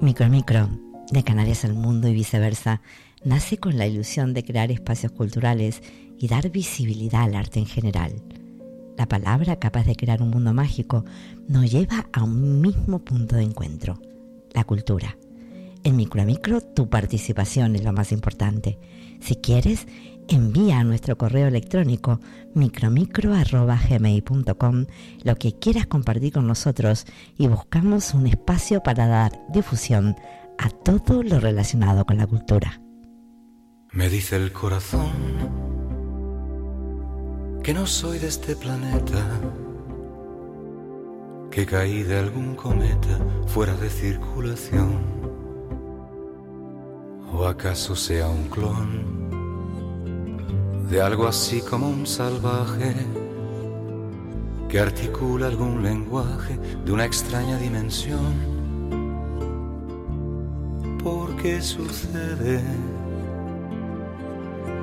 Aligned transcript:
Micro 0.00 0.28
Micro, 0.28 0.68
de 1.12 1.22
Canarias 1.22 1.64
al 1.64 1.74
mundo 1.74 2.08
y 2.08 2.14
viceversa, 2.14 2.82
nace 3.24 3.58
con 3.58 3.78
la 3.78 3.86
ilusión 3.86 4.34
de 4.34 4.42
crear 4.42 4.72
espacios 4.72 5.12
culturales 5.12 5.82
y 6.18 6.26
dar 6.26 6.50
visibilidad 6.50 7.22
al 7.22 7.36
arte 7.36 7.60
en 7.60 7.66
general. 7.66 8.12
La 8.98 9.06
palabra 9.06 9.56
capaz 9.56 9.86
de 9.86 9.94
crear 9.94 10.20
un 10.20 10.30
mundo 10.30 10.52
mágico 10.52 11.04
nos 11.46 11.70
lleva 11.70 12.06
a 12.12 12.24
un 12.24 12.60
mismo 12.60 12.98
punto 13.04 13.36
de 13.36 13.44
encuentro, 13.44 14.00
la 14.52 14.64
cultura. 14.64 15.16
En 15.84 15.96
Micro 15.96 16.24
Micro 16.24 16.60
tu 16.60 16.88
participación 16.90 17.76
es 17.76 17.84
lo 17.84 17.92
más 17.92 18.10
importante. 18.10 18.78
Si 19.20 19.36
quieres, 19.36 19.86
envía 20.28 20.80
a 20.80 20.84
nuestro 20.84 21.18
correo 21.18 21.48
electrónico 21.48 22.20
micromicro.gmail.com 22.54 24.86
lo 25.22 25.36
que 25.36 25.58
quieras 25.58 25.86
compartir 25.86 26.32
con 26.32 26.46
nosotros 26.46 27.04
y 27.36 27.48
buscamos 27.48 28.14
un 28.14 28.26
espacio 28.26 28.82
para 28.82 29.06
dar 29.06 29.32
difusión 29.52 30.16
a 30.58 30.70
todo 30.70 31.22
lo 31.22 31.38
relacionado 31.40 32.04
con 32.04 32.18
la 32.18 32.26
cultura. 32.26 32.80
Me 33.92 34.08
dice 34.08 34.36
el 34.36 34.52
corazón 34.52 35.12
que 37.62 37.72
no 37.72 37.86
soy 37.86 38.18
de 38.18 38.26
este 38.28 38.56
planeta, 38.56 39.40
que 41.50 41.64
caí 41.64 42.02
de 42.02 42.18
algún 42.18 42.56
cometa 42.56 43.18
fuera 43.46 43.74
de 43.76 43.88
circulación, 43.88 45.00
o 47.32 47.46
acaso 47.46 47.96
sea 47.96 48.28
un 48.28 48.48
clon 48.48 49.23
de 50.88 51.00
algo 51.00 51.26
así 51.26 51.60
como 51.60 51.88
un 51.88 52.06
salvaje 52.06 52.94
que 54.68 54.78
articula 54.80 55.46
algún 55.46 55.82
lenguaje 55.82 56.58
de 56.84 56.92
una 56.92 57.04
extraña 57.04 57.56
dimensión. 57.58 58.34
Porque 61.02 61.60
sucede 61.60 62.60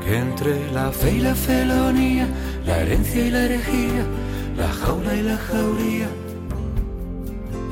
que 0.04 0.18
entre 0.18 0.72
la 0.72 0.92
fe 0.92 1.16
y 1.16 1.20
la 1.20 1.36
felonía, 1.36 2.28
la 2.66 2.80
herencia 2.80 3.26
y 3.26 3.32
la 3.32 3.44
herejía, 3.46 4.06
la 4.58 4.70
jaula 4.70 5.16
y 5.16 5.24
la 5.24 5.38
jauría, 5.38 6.10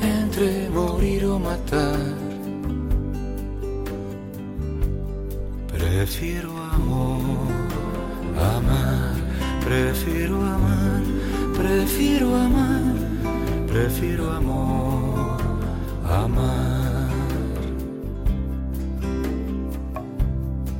entre 0.02 0.70
morir 0.70 1.26
o 1.26 1.40
matar, 1.40 2.00
prefiero 5.72 6.58
amor 6.58 7.59
amar, 8.40 9.16
prefiero 9.64 10.36
amar, 10.44 11.02
prefiero 11.58 12.36
amar, 12.36 12.94
prefiero 13.68 14.32
amor, 14.32 15.38
amar. 16.04 17.10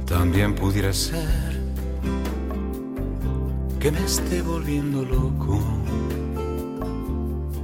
También 0.06 0.56
pudiera 0.56 0.92
ser 0.92 1.60
que 3.80 3.92
me 3.92 4.04
esté 4.04 4.42
volviendo 4.42 5.04
loco, 5.06 5.60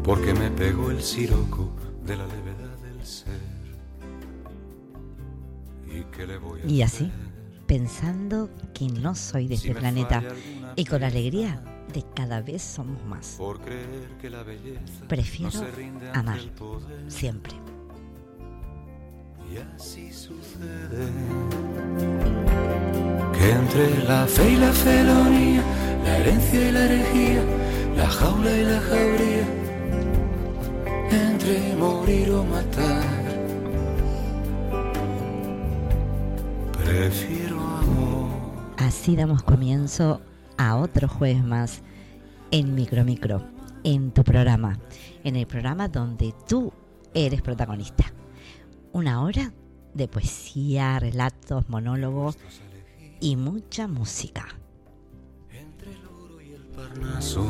porque 0.03 0.33
me 0.33 0.49
pegó 0.51 0.91
el 0.91 1.01
siroco 1.01 1.71
de 2.05 2.15
la 2.15 2.25
levedad 2.27 2.77
del 2.83 3.05
ser. 3.05 3.41
¿Y 5.87 6.03
qué 6.15 6.27
le 6.27 6.37
voy 6.37 6.61
a 6.61 6.65
Y 6.67 6.81
así 6.81 7.11
pensando 7.65 8.49
que 8.73 8.87
no 8.87 9.15
soy 9.15 9.47
de 9.47 9.55
este 9.55 9.73
planeta 9.73 10.21
y 10.75 10.85
con 10.85 11.01
la 11.01 11.07
alegría 11.07 11.61
de 11.93 12.03
cada 12.15 12.41
vez 12.41 12.61
somos 12.61 13.03
más. 13.05 13.39
Prefiero 15.07 15.61
amar 16.13 16.39
siempre. 17.07 17.53
Y 19.51 19.57
así 19.57 20.11
sucede 20.11 21.07
que 23.33 23.51
entre 23.51 24.03
la 24.03 24.25
fe 24.25 24.51
y 24.51 24.55
la 24.55 24.71
felonía, 24.73 25.63
la 26.03 26.17
herencia 26.17 26.67
y 26.67 26.71
la 26.71 26.85
herejía, 26.85 27.43
la 27.95 28.09
jaula 28.09 28.57
y 28.57 28.63
la 28.63 28.81
jauría, 28.81 29.47
entre 31.11 31.75
morir 31.75 32.31
o 32.31 32.43
matar, 32.43 33.03
prefiero 36.83 37.54
Así 38.77 39.15
damos 39.15 39.41
comienzo 39.41 40.21
a 40.57 40.75
otro 40.75 41.07
jueves 41.07 41.43
más 41.43 41.81
en 42.51 42.75
Micro 42.75 43.05
Micro, 43.05 43.41
en 43.85 44.11
tu 44.11 44.23
programa, 44.23 44.77
en 45.23 45.37
el 45.37 45.47
programa 45.47 45.87
donde 45.87 46.33
tú 46.47 46.73
eres 47.13 47.41
protagonista. 47.41 48.11
Una 48.91 49.23
hora 49.23 49.53
de 49.93 50.09
poesía, 50.09 50.99
relatos, 50.99 51.69
monólogos 51.69 52.37
y 53.21 53.37
mucha 53.37 53.87
música. 53.87 54.45
Entre 55.51 55.91
el 55.93 56.05
oro 56.07 56.41
y 56.41 56.51
el 56.51 56.63
parnaso, 56.63 57.47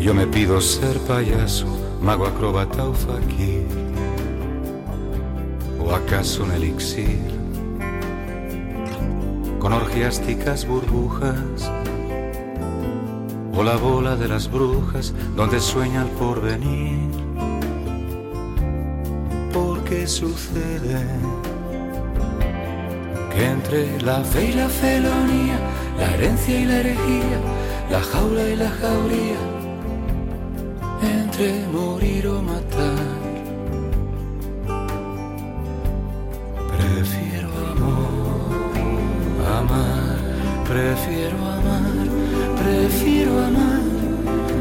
yo 0.00 0.14
me 0.14 0.28
pido 0.28 0.60
ser 0.60 0.96
payaso, 1.00 1.66
mago 2.00 2.24
acróbata 2.24 2.88
o 2.88 2.94
fakir, 2.94 3.66
o 5.80 5.92
acaso 5.92 6.44
un 6.44 6.52
elixir 6.52 7.47
con 9.58 9.72
orgiásticas 9.72 10.66
burbujas, 10.66 11.70
o 13.54 13.62
la 13.62 13.76
bola 13.76 14.16
de 14.16 14.28
las 14.28 14.50
brujas 14.50 15.12
donde 15.34 15.58
sueña 15.60 16.02
el 16.02 16.08
porvenir. 16.10 17.08
Porque 19.52 20.06
sucede 20.06 21.04
que 23.34 23.46
entre 23.46 24.00
la 24.02 24.22
fe 24.22 24.50
y 24.50 24.52
la 24.52 24.68
felonía, 24.68 25.58
la 25.98 26.14
herencia 26.14 26.60
y 26.60 26.64
la 26.64 26.76
herejía, 26.80 27.38
la 27.90 28.00
jaula 28.00 28.48
y 28.48 28.56
la 28.56 28.70
jauría, 28.70 29.40
entre 31.02 31.66
morir 31.72 32.28
o 32.28 32.42
matar, 32.42 33.17
Prefiero 40.68 41.38
amar, 41.38 42.06
prefiero 42.62 43.38
amar, 43.38 43.80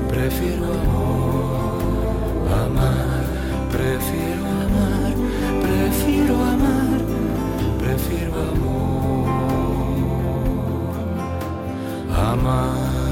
prefiero 0.07 0.63
amor, 0.63 1.81
amar, 2.63 3.25
prefiero 3.69 4.45
amar, 4.63 5.13
prefiero 5.62 6.35
amar, 6.35 7.00
prefiero 7.78 8.35
amor, 8.51 9.28
amar. 12.16 13.06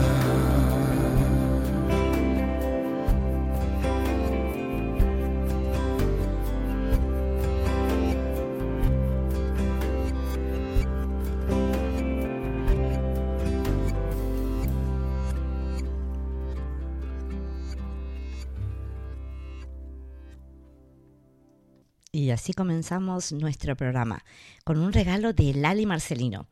Así 22.36 22.54
comenzamos 22.54 23.32
nuestro 23.32 23.78
programa 23.78 24.24
con 24.66 24.78
un 24.78 24.92
regalo 24.92 25.32
de 25.32 25.54
Lali 25.54 25.86
Marcelino. 25.86 26.48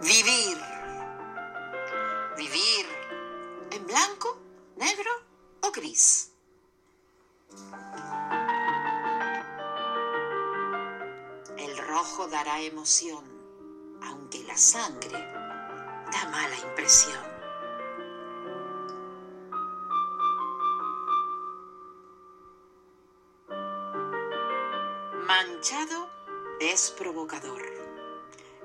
Vivir. 0.00 0.58
Vivir 2.38 2.86
en 3.72 3.86
blanco, 3.86 4.40
negro 4.76 5.10
o 5.62 5.72
gris. 5.72 6.30
El 11.58 11.76
rojo 11.78 12.28
dará 12.28 12.60
emoción 12.62 13.35
aunque 14.06 14.42
la 14.44 14.56
sangre 14.56 15.18
da 16.12 16.30
mala 16.30 16.56
impresión. 16.58 17.22
Manchado 25.26 26.08
es 26.60 26.90
provocador. 26.92 27.62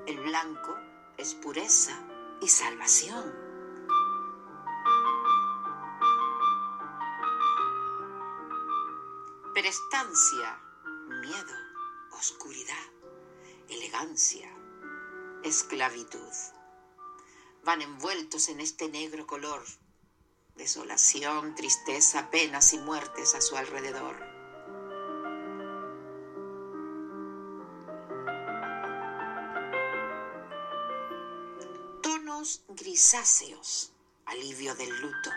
El 0.06 0.20
blanco 0.20 0.76
es 1.18 1.36
pureza 1.36 1.94
y 2.42 2.48
salvación. 2.48 3.52
Prestancia, 9.54 10.60
miedo, 11.22 11.56
oscuridad 12.12 12.92
ignorancia, 14.02 14.50
esclavitud. 15.44 16.34
Van 17.64 17.82
envueltos 17.82 18.50
en 18.50 18.60
este 18.60 18.90
negro 18.90 19.28
color, 19.28 19.64
desolación, 20.56 21.56
tristeza, 21.56 22.30
penas 22.32 22.74
y 22.74 22.80
muertes 22.80 23.36
a 23.36 23.42
su 23.42 23.56
alrededor. 23.56 24.16
Tonos 32.02 32.64
grisáceos, 32.70 33.94
alivio 34.26 34.76
del 34.76 34.90
luto, 35.02 35.30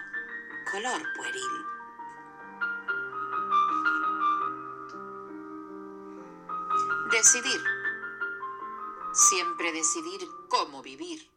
color 0.70 1.02
pueril. 1.16 1.74
Decidir. 7.10 7.73
Siempre 9.14 9.70
decidir 9.70 10.28
cómo 10.48 10.82
vivir. 10.82 11.30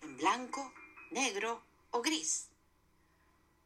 En 0.00 0.16
blanco, 0.16 0.72
negro 1.10 1.60
o 1.90 2.00
gris. 2.00 2.50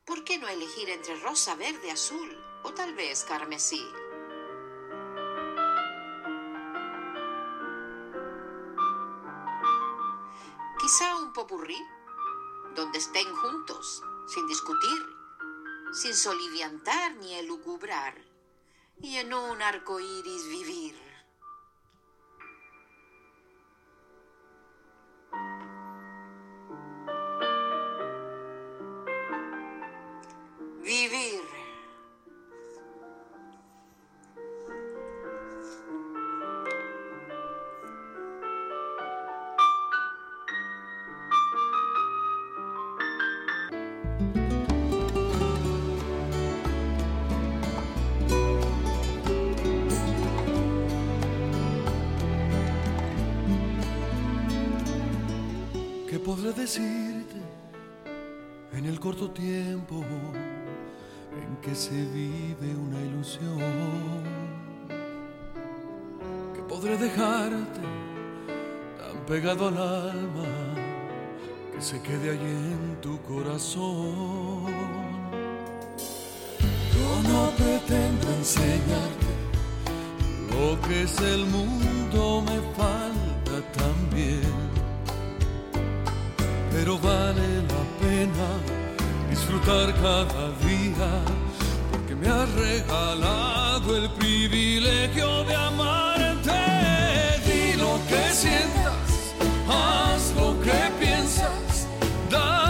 ¿Por 0.07 0.25
qué 0.25 0.39
no 0.39 0.49
elegir 0.49 0.89
entre 0.89 1.21
rosa, 1.21 1.57
verde, 1.57 1.91
azul 1.91 2.43
o 2.63 2.73
tal 2.73 2.95
vez 2.95 3.23
carmesí? 3.23 3.87
Quizá 10.81 11.17
un 11.17 11.35
popurrí 11.35 11.79
donde 12.75 12.97
estén 12.97 13.31
juntos, 13.37 14.03
sin 14.27 14.47
discutir, 14.47 15.07
sin 15.93 16.15
soliviantar 16.15 17.15
ni 17.17 17.35
elucubrar, 17.35 18.17
y 19.03 19.19
en 19.19 19.35
un 19.35 19.61
arco 19.61 20.01
iris 20.01 20.49
vivir. 20.49 21.10
Decirte 56.37 57.43
en 58.73 58.87
el 58.87 59.01
corto 59.01 59.31
tiempo 59.31 60.05
en 61.33 61.57
que 61.61 61.75
se 61.75 61.91
vive 61.91 62.75
una 62.77 63.01
ilusión 63.01 63.59
que 66.55 66.63
podré 66.63 66.97
dejarte 66.97 67.81
tan 67.81 69.27
pegado 69.27 69.69
al 69.69 69.77
alma 69.77 70.45
que 71.75 71.83
se 71.83 72.01
quede 72.01 72.31
allí 72.31 72.73
en 72.77 73.01
tu 73.01 73.21
corazón. 73.23 74.67
Yo 76.95 77.23
no 77.29 77.51
pretendo 77.57 78.29
enseñarte 78.39 79.31
lo 80.51 80.81
que 80.83 81.03
es 81.03 81.21
el 81.21 81.45
mundo, 81.47 82.43
me 82.47 82.61
falta 82.77 83.00
pero 86.81 86.99
vale 86.99 87.49
la 87.73 87.83
pena 88.01 88.49
disfrutar 89.29 89.93
cada 90.01 90.45
día 90.67 91.11
porque 91.91 92.15
me 92.15 92.27
has 92.27 92.51
regalado 92.55 93.97
el 93.99 94.09
privilegio 94.13 95.45
de 95.45 95.55
amarte. 95.57 96.63
Di 97.45 97.77
lo 97.77 98.01
que 98.09 98.23
sientas, 98.33 99.35
haz 99.69 100.33
lo 100.35 100.59
que 100.63 100.81
piensas, 100.99 101.87
da 102.31 102.70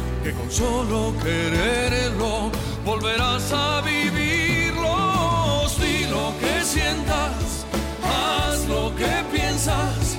que 0.23 0.33
con 0.33 0.51
solo 0.51 1.13
quererlo 1.23 2.51
volverás 2.85 3.51
a 3.51 3.81
vivirlos. 3.81 5.77
Di 5.79 6.05
lo 6.05 6.33
que 6.39 6.63
sientas, 6.63 7.65
haz 8.03 8.67
lo 8.67 8.93
que 8.95 9.23
piensas, 9.31 10.10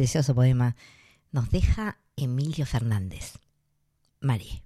precioso 0.00 0.34
poema 0.34 0.76
nos 1.30 1.50
deja 1.50 1.98
Emilio 2.16 2.64
Fernández. 2.64 3.38
María. 4.22 4.62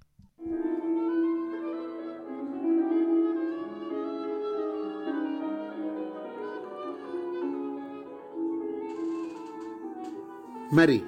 Mary, 10.71 11.05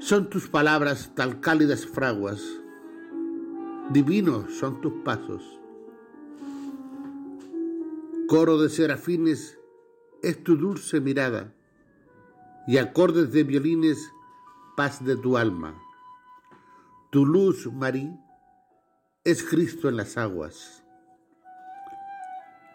son 0.00 0.28
tus 0.28 0.48
palabras 0.48 1.12
tal 1.14 1.38
cálidas 1.40 1.86
fraguas, 1.86 2.42
divinos 3.90 4.52
son 4.58 4.80
tus 4.80 4.92
pasos. 5.04 5.44
Coro 8.26 8.58
de 8.58 8.68
serafines 8.70 9.56
es 10.24 10.42
tu 10.42 10.56
dulce 10.56 11.00
mirada 11.00 11.55
y 12.66 12.78
acordes 12.78 13.32
de 13.32 13.44
violines 13.44 14.12
paz 14.76 15.04
de 15.04 15.16
tu 15.16 15.36
alma. 15.36 15.74
Tu 17.10 17.24
luz, 17.24 17.72
Marí, 17.72 18.10
es 19.24 19.42
Cristo 19.42 19.88
en 19.88 19.96
las 19.96 20.16
aguas. 20.16 20.84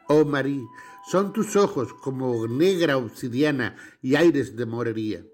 Oh 0.08 0.26
Marí, 0.26 0.66
son 1.10 1.32
tus 1.34 1.56
ojos 1.56 1.94
como 1.94 2.48
negra 2.48 2.98
obsidiana 2.98 3.76
y 4.02 4.16
aires 4.16 4.56
de 4.56 4.66
morería. 4.66 5.26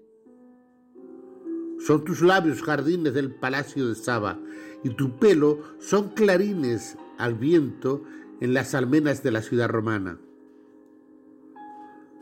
Son 1.80 2.04
tus 2.04 2.20
labios 2.22 2.62
jardines 2.62 3.14
del 3.14 3.34
palacio 3.34 3.88
de 3.88 3.94
Saba 3.94 4.38
y 4.82 4.90
tu 4.90 5.18
pelo 5.18 5.62
son 5.78 6.10
clarines 6.10 6.96
al 7.18 7.34
viento 7.34 8.02
en 8.40 8.54
las 8.54 8.74
almenas 8.74 9.22
de 9.22 9.30
la 9.30 9.42
ciudad 9.42 9.68
romana. 9.68 10.18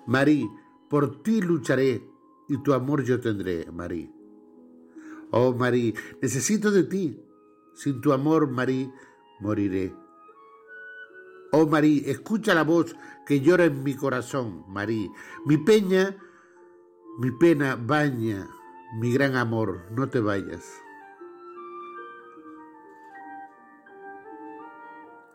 Marí, 0.07 0.49
por 0.89 1.23
ti 1.23 1.41
lucharé 1.41 2.16
y 2.49 2.63
tu 2.63 2.73
amor 2.73 3.03
yo 3.05 3.21
tendré, 3.21 3.71
Marí. 3.73 4.13
Oh 5.31 5.53
Marí, 5.55 5.95
necesito 6.23 6.71
de 6.71 6.85
ti. 6.85 7.21
Sin 7.75 8.01
tu 8.01 8.13
amor, 8.13 8.51
Marí, 8.51 8.91
moriré. 9.41 9.95
Oh 11.53 11.67
Marí, 11.67 12.03
escucha 12.07 12.55
la 12.55 12.65
voz 12.65 12.97
que 13.27 13.41
llora 13.41 13.65
en 13.65 13.83
mi 13.83 13.95
corazón, 13.95 14.65
Marí. 14.69 15.11
Mi 15.45 15.59
peña, 15.59 16.17
mi 17.19 17.31
pena 17.33 17.77
baña, 17.77 18.49
mi 19.01 19.13
gran 19.13 19.37
amor, 19.37 19.87
no 19.91 20.09
te 20.09 20.21
vayas. 20.21 20.65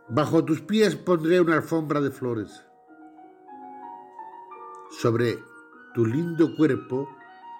Bajo 0.10 0.44
tus 0.44 0.62
pies 0.62 0.96
pondré 0.96 1.40
una 1.40 1.56
alfombra 1.56 2.02
de 2.02 2.12
flores. 2.12 2.66
Sobre 4.90 5.51
tu 5.94 6.06
lindo 6.06 6.56
cuerpo 6.56 7.10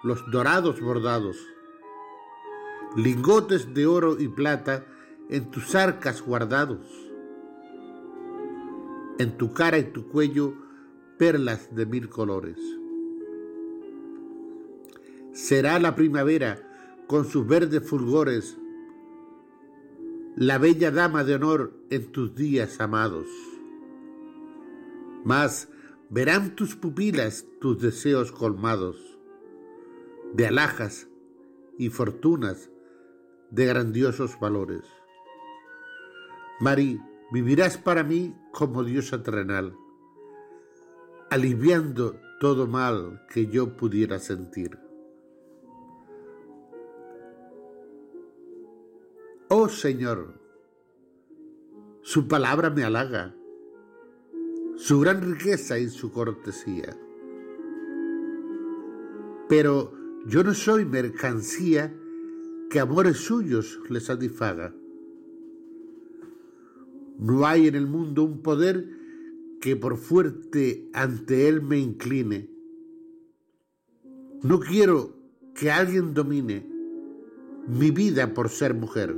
los 0.02 0.30
dorados 0.30 0.80
bordados. 0.80 1.36
Lingotes 2.96 3.72
de 3.74 3.86
oro 3.86 4.20
y 4.20 4.28
plata 4.28 4.84
en 5.28 5.50
tus 5.50 5.74
arcas 5.74 6.22
guardados 6.22 7.02
en 9.22 9.36
tu 9.36 9.52
cara 9.52 9.78
y 9.78 9.84
tu 9.84 10.08
cuello 10.08 10.54
perlas 11.18 11.74
de 11.74 11.86
mil 11.86 12.08
colores. 12.08 12.58
Será 15.32 15.78
la 15.78 15.94
primavera 15.94 16.60
con 17.06 17.24
sus 17.24 17.46
verdes 17.46 17.88
fulgores, 17.88 18.58
la 20.36 20.58
bella 20.58 20.90
dama 20.90 21.24
de 21.24 21.34
honor 21.34 21.72
en 21.90 22.10
tus 22.10 22.34
días 22.34 22.80
amados. 22.80 23.26
Mas 25.24 25.68
verán 26.12 26.54
tus 26.54 26.76
pupilas 26.76 27.46
tus 27.58 27.80
deseos 27.80 28.32
colmados 28.32 29.18
de 30.34 30.46
alhajas 30.46 31.08
y 31.78 31.88
fortunas 31.88 32.70
de 33.50 33.64
grandiosos 33.64 34.38
valores. 34.38 34.82
Mari, 36.60 37.00
vivirás 37.32 37.78
para 37.78 38.04
mí 38.04 38.36
como 38.52 38.84
diosa 38.84 39.22
terrenal, 39.22 39.74
aliviando 41.30 42.20
todo 42.40 42.66
mal 42.66 43.24
que 43.30 43.46
yo 43.46 43.74
pudiera 43.78 44.18
sentir. 44.18 44.78
Oh 49.48 49.70
Señor, 49.70 50.38
su 52.02 52.28
palabra 52.28 52.68
me 52.68 52.84
halaga, 52.84 53.34
su 54.76 55.00
gran 55.00 55.22
riqueza 55.22 55.78
y 55.78 55.88
su 55.88 56.10
cortesía. 56.12 56.96
Pero 59.48 59.92
yo 60.26 60.42
no 60.42 60.54
soy 60.54 60.84
mercancía 60.84 61.94
que 62.70 62.80
amores 62.80 63.18
suyos 63.18 63.80
le 63.88 64.00
satisfaga. 64.00 64.74
No 67.18 67.46
hay 67.46 67.68
en 67.68 67.74
el 67.74 67.86
mundo 67.86 68.22
un 68.24 68.42
poder 68.42 68.88
que 69.60 69.76
por 69.76 69.96
fuerte 69.96 70.88
ante 70.92 71.48
él 71.48 71.62
me 71.62 71.78
incline. 71.78 72.48
No 74.42 74.58
quiero 74.58 75.14
que 75.54 75.70
alguien 75.70 76.14
domine 76.14 76.66
mi 77.68 77.90
vida 77.90 78.34
por 78.34 78.48
ser 78.48 78.74
mujer. 78.74 79.16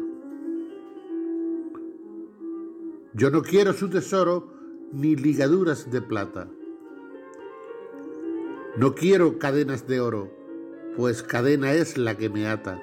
Yo 3.15 3.31
no 3.31 3.43
quiero 3.43 3.73
su 3.73 3.89
tesoro 3.89 4.54
ni 4.95 5.17
ligaduras 5.17 5.91
de 5.91 6.01
plata. 6.01 6.49
No 8.77 8.95
quiero 8.95 9.39
cadenas 9.39 9.89
de 9.89 10.01
oro, 10.01 10.31
pues 10.97 11.23
cadena 11.23 11.73
es 11.73 11.99
la 11.99 12.17
que 12.17 12.31
me 12.31 12.47
ata. 12.47 12.81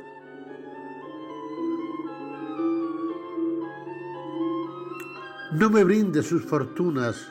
No 5.54 5.70
me 5.70 5.84
brinde 5.86 6.22
sus 6.22 6.44
fortunas, 6.44 7.28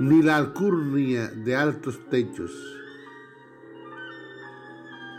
ni 0.00 0.22
la 0.22 0.36
alcurnia 0.36 1.28
de 1.28 1.56
altos 1.56 1.98
techos. 2.08 2.52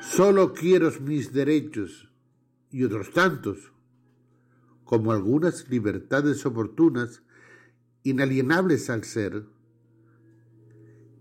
Solo 0.01 0.53
quiero 0.53 0.91
mis 1.01 1.34
derechos 1.34 2.10
y 2.72 2.84
otros 2.84 3.12
tantos, 3.12 3.72
como 4.89 5.12
algunas 5.12 5.69
libertades 5.69 6.48
oportunas, 6.48 7.22
inalienables 8.01 8.89
al 8.89 9.03
ser, 9.03 9.46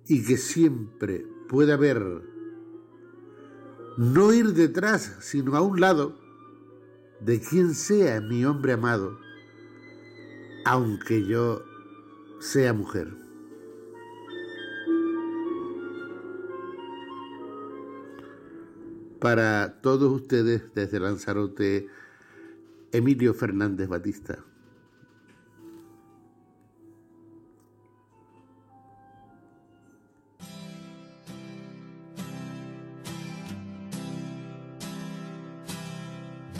y 0.06 0.24
que 0.24 0.38
siempre 0.38 1.26
puede 1.50 1.74
haber, 1.74 2.22
no 3.98 4.32
ir 4.32 4.54
detrás, 4.54 5.18
sino 5.20 5.54
a 5.54 5.60
un 5.60 5.82
lado, 5.82 6.18
de 7.20 7.42
quien 7.42 7.74
sea 7.74 8.22
mi 8.22 8.42
hombre 8.46 8.72
amado, 8.72 9.18
aunque 10.64 11.26
yo 11.26 11.62
sea 12.40 12.72
mujer. 12.72 13.14
Para 19.20 19.82
todos 19.82 20.10
ustedes 20.10 20.72
desde 20.74 21.00
Lanzarote, 21.00 21.90
Emilio 22.92 23.34
Fernández 23.34 23.88
Batista. 23.88 24.38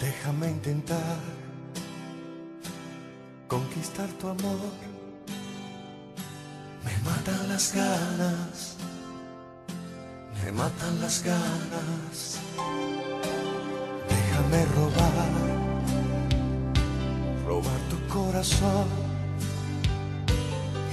Déjame 0.00 0.50
intentar 0.50 1.18
conquistar 3.48 4.08
tu 4.20 4.28
amor. 4.28 4.58
Me 6.84 6.96
matan 7.04 7.48
las 7.48 7.74
ganas, 7.74 8.76
me 10.44 10.52
matan 10.52 11.00
las 11.00 11.24
ganas. 11.24 12.38
Déjame 14.08 14.64
robar, 14.76 15.57
robar 17.48 17.80
tu 17.88 17.98
corazón 18.12 18.86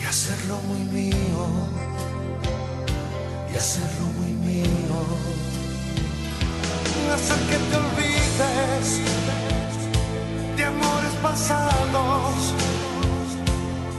y 0.01 0.05
hacerlo 0.05 0.57
muy 0.69 0.83
mío, 0.97 1.43
y 3.51 3.57
hacerlo 3.57 4.05
muy 4.19 4.31
mío. 4.50 4.97
Hacer 7.13 7.39
que 7.50 7.57
te 7.69 7.75
olvides 7.83 8.88
de 10.55 10.63
amores 10.63 11.13
pasados 11.21 12.35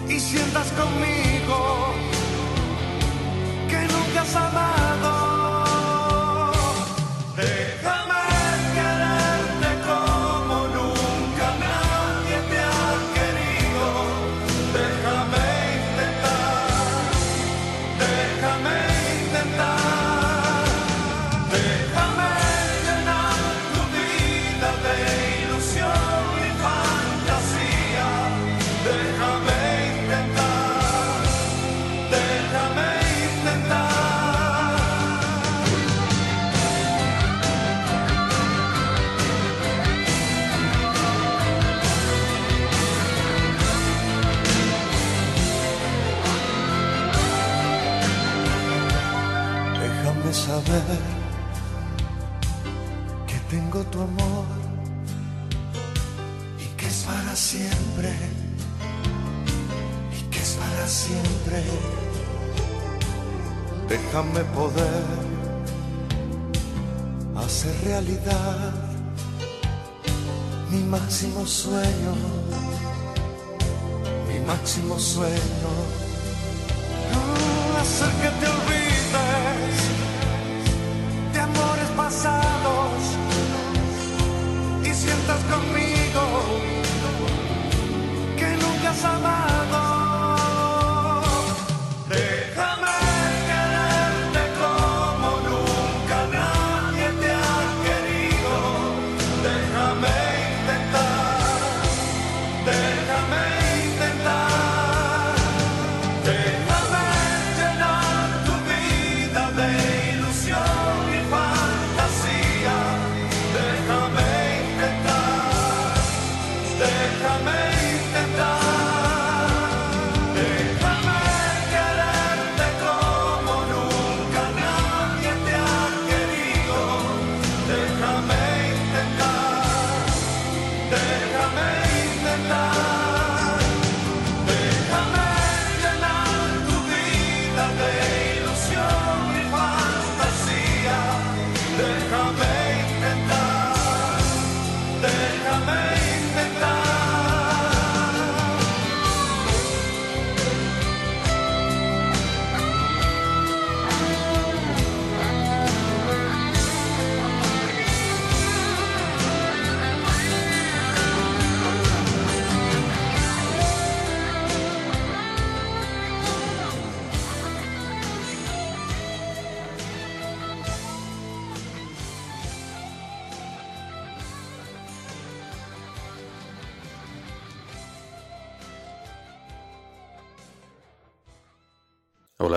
y 0.09 0.19
sientas 0.19 0.69
conmigo 0.81 1.59
que 3.71 3.81
nunca 3.93 4.23
has 4.23 4.37
amado. 4.37 4.86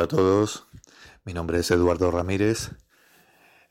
Todos, 0.10 0.66
mi 1.24 1.34
nombre 1.34 1.60
es 1.60 1.70
Eduardo 1.70 2.10
Ramírez. 2.10 2.72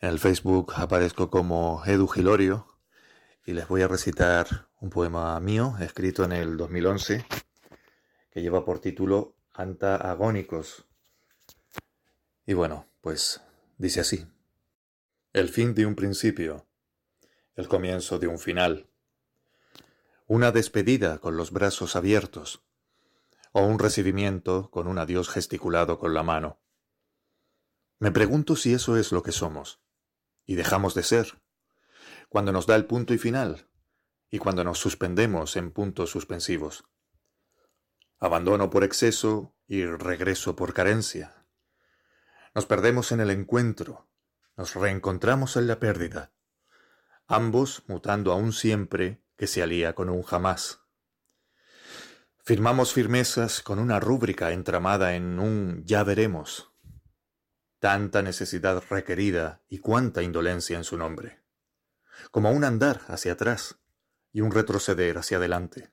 En 0.00 0.10
el 0.10 0.20
Facebook 0.20 0.72
aparezco 0.76 1.30
como 1.30 1.82
Edu 1.84 2.06
Gilorio 2.06 2.78
y 3.44 3.54
les 3.54 3.66
voy 3.66 3.82
a 3.82 3.88
recitar 3.88 4.68
un 4.80 4.88
poema 4.88 5.38
mío 5.40 5.74
escrito 5.80 6.22
en 6.22 6.30
el 6.30 6.56
2011 6.56 7.26
que 8.30 8.40
lleva 8.40 8.64
por 8.64 8.78
título 8.78 9.34
Anta 9.52 9.96
Agónicos. 9.96 10.86
Y 12.46 12.54
bueno, 12.54 12.86
pues 13.00 13.40
dice 13.76 14.00
así. 14.00 14.24
El 15.32 15.48
fin 15.48 15.74
de 15.74 15.86
un 15.86 15.96
principio, 15.96 16.68
el 17.56 17.66
comienzo 17.66 18.20
de 18.20 18.28
un 18.28 18.38
final, 18.38 18.88
una 20.28 20.52
despedida 20.52 21.18
con 21.18 21.36
los 21.36 21.50
brazos 21.50 21.96
abiertos 21.96 22.62
o 23.58 23.66
un 23.66 23.80
recibimiento 23.80 24.70
con 24.70 24.86
un 24.86 24.98
adiós 24.98 25.28
gesticulado 25.28 25.98
con 25.98 26.14
la 26.14 26.22
mano. 26.22 26.60
Me 27.98 28.12
pregunto 28.12 28.54
si 28.54 28.72
eso 28.72 28.96
es 28.96 29.10
lo 29.10 29.24
que 29.24 29.32
somos, 29.32 29.82
y 30.46 30.54
dejamos 30.54 30.94
de 30.94 31.02
ser, 31.02 31.42
cuando 32.28 32.52
nos 32.52 32.68
da 32.68 32.76
el 32.76 32.86
punto 32.86 33.14
y 33.14 33.18
final, 33.18 33.68
y 34.30 34.38
cuando 34.38 34.62
nos 34.62 34.78
suspendemos 34.78 35.56
en 35.56 35.72
puntos 35.72 36.10
suspensivos. 36.10 36.84
Abandono 38.20 38.70
por 38.70 38.84
exceso 38.84 39.56
y 39.66 39.84
regreso 39.84 40.54
por 40.54 40.72
carencia. 40.72 41.44
Nos 42.54 42.66
perdemos 42.66 43.10
en 43.10 43.18
el 43.18 43.30
encuentro, 43.30 44.08
nos 44.56 44.76
reencontramos 44.76 45.56
en 45.56 45.66
la 45.66 45.80
pérdida, 45.80 46.32
ambos 47.26 47.82
mutando 47.88 48.30
a 48.30 48.36
un 48.36 48.52
siempre 48.52 49.24
que 49.36 49.48
se 49.48 49.64
alía 49.64 49.96
con 49.96 50.10
un 50.10 50.22
jamás. 50.22 50.87
Firmamos 52.48 52.94
firmezas 52.94 53.60
con 53.60 53.78
una 53.78 54.00
rúbrica 54.00 54.52
entramada 54.52 55.14
en 55.14 55.38
un 55.38 55.84
ya 55.84 56.02
veremos. 56.02 56.72
Tanta 57.78 58.22
necesidad 58.22 58.82
requerida 58.88 59.60
y 59.68 59.80
cuánta 59.80 60.22
indolencia 60.22 60.78
en 60.78 60.84
su 60.84 60.96
nombre. 60.96 61.42
Como 62.30 62.50
un 62.50 62.64
andar 62.64 63.02
hacia 63.08 63.32
atrás 63.32 63.78
y 64.32 64.40
un 64.40 64.50
retroceder 64.50 65.18
hacia 65.18 65.36
adelante. 65.36 65.92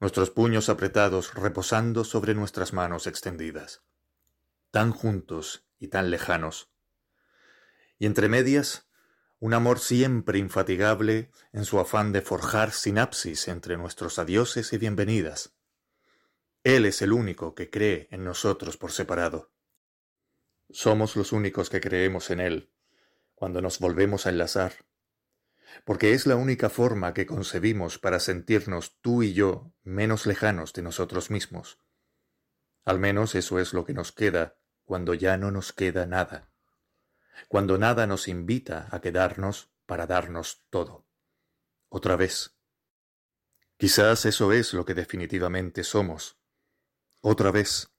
Nuestros 0.00 0.30
puños 0.30 0.68
apretados 0.68 1.32
reposando 1.34 2.02
sobre 2.02 2.34
nuestras 2.34 2.72
manos 2.72 3.06
extendidas. 3.06 3.84
Tan 4.72 4.90
juntos 4.90 5.68
y 5.78 5.86
tan 5.86 6.10
lejanos. 6.10 6.68
Y 7.96 8.06
entre 8.06 8.28
medias, 8.28 8.87
un 9.40 9.54
amor 9.54 9.78
siempre 9.78 10.38
infatigable 10.38 11.30
en 11.52 11.64
su 11.64 11.78
afán 11.78 12.12
de 12.12 12.22
forjar 12.22 12.72
sinapsis 12.72 13.46
entre 13.46 13.76
nuestros 13.76 14.18
adioses 14.18 14.72
y 14.72 14.78
bienvenidas. 14.78 15.54
Él 16.64 16.84
es 16.86 17.02
el 17.02 17.12
único 17.12 17.54
que 17.54 17.70
cree 17.70 18.08
en 18.10 18.24
nosotros 18.24 18.76
por 18.76 18.90
separado. 18.90 19.52
Somos 20.70 21.14
los 21.14 21.32
únicos 21.32 21.70
que 21.70 21.80
creemos 21.80 22.30
en 22.30 22.40
Él 22.40 22.72
cuando 23.36 23.62
nos 23.62 23.78
volvemos 23.78 24.26
a 24.26 24.30
enlazar, 24.30 24.72
porque 25.84 26.14
es 26.14 26.26
la 26.26 26.34
única 26.34 26.68
forma 26.68 27.14
que 27.14 27.26
concebimos 27.26 27.98
para 27.98 28.18
sentirnos 28.18 28.98
tú 29.00 29.22
y 29.22 29.34
yo 29.34 29.72
menos 29.84 30.26
lejanos 30.26 30.72
de 30.72 30.82
nosotros 30.82 31.30
mismos. 31.30 31.78
Al 32.84 32.98
menos 32.98 33.36
eso 33.36 33.60
es 33.60 33.72
lo 33.72 33.84
que 33.84 33.94
nos 33.94 34.10
queda 34.10 34.56
cuando 34.84 35.14
ya 35.14 35.36
no 35.36 35.52
nos 35.52 35.72
queda 35.72 36.06
nada 36.06 36.50
cuando 37.46 37.78
nada 37.78 38.06
nos 38.06 38.26
invita 38.26 38.88
a 38.90 39.00
quedarnos 39.00 39.70
para 39.86 40.06
darnos 40.06 40.64
todo. 40.70 41.06
Otra 41.88 42.16
vez. 42.16 42.56
Quizás 43.76 44.26
eso 44.26 44.52
es 44.52 44.74
lo 44.74 44.84
que 44.84 44.94
definitivamente 44.94 45.84
somos. 45.84 46.38
Otra 47.20 47.50
vez. 47.50 47.90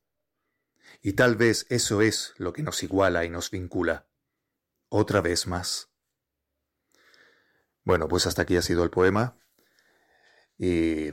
Y 1.02 1.13
tal 1.13 1.36
vez 1.36 1.65
eso 1.69 2.02
es 2.02 2.34
lo 2.38 2.52
que 2.52 2.63
nos 2.63 2.84
iguala 2.84 3.23
y 3.23 3.30
nos 3.30 3.49
vincula. 3.49 4.08
Otra 4.89 5.21
vez 5.21 5.47
más. 5.47 5.89
Bueno, 7.84 8.08
pues 8.08 8.28
hasta 8.28 8.41
aquí 8.41 8.58
ha 8.58 8.62
sido 8.62 8.84
el 8.84 8.89
poema. 8.89 9.38
Y, 10.58 11.08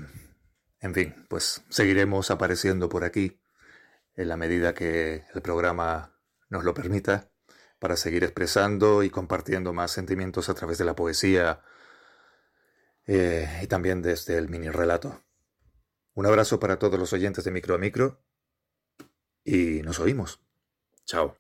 en 0.81 0.95
fin, 0.95 1.27
pues 1.29 1.65
seguiremos 1.71 2.31
apareciendo 2.31 2.89
por 2.89 3.05
aquí 3.05 3.41
en 4.15 4.29
la 4.29 4.37
medida 4.37 4.75
que 4.75 5.25
el 5.33 5.43
programa 5.43 6.19
nos 6.49 6.65
lo 6.65 6.75
permita 6.75 7.31
para 7.79 7.97
seguir 7.97 8.25
expresando 8.25 9.03
y 9.03 9.11
compartiendo 9.11 9.73
más 9.73 9.91
sentimientos 9.91 10.49
a 10.49 10.55
través 10.55 10.79
de 10.79 10.85
la 10.85 10.97
poesía 10.97 11.63
eh, 13.07 13.61
y 13.63 13.67
también 13.67 14.03
desde 14.03 14.37
el 14.39 14.49
mini 14.49 14.69
relato. 14.71 15.23
Un 16.15 16.27
abrazo 16.27 16.59
para 16.59 16.79
todos 16.79 16.99
los 16.99 17.13
oyentes 17.13 17.45
de 17.45 17.51
Micro 17.51 17.75
a 17.75 17.79
Micro 17.79 18.21
y 19.45 19.83
nos 19.83 20.01
oímos. 20.01 20.41
Chao. 21.05 21.37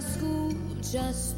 No 0.00 0.06
la 0.80 1.10
escuchas 1.10 1.34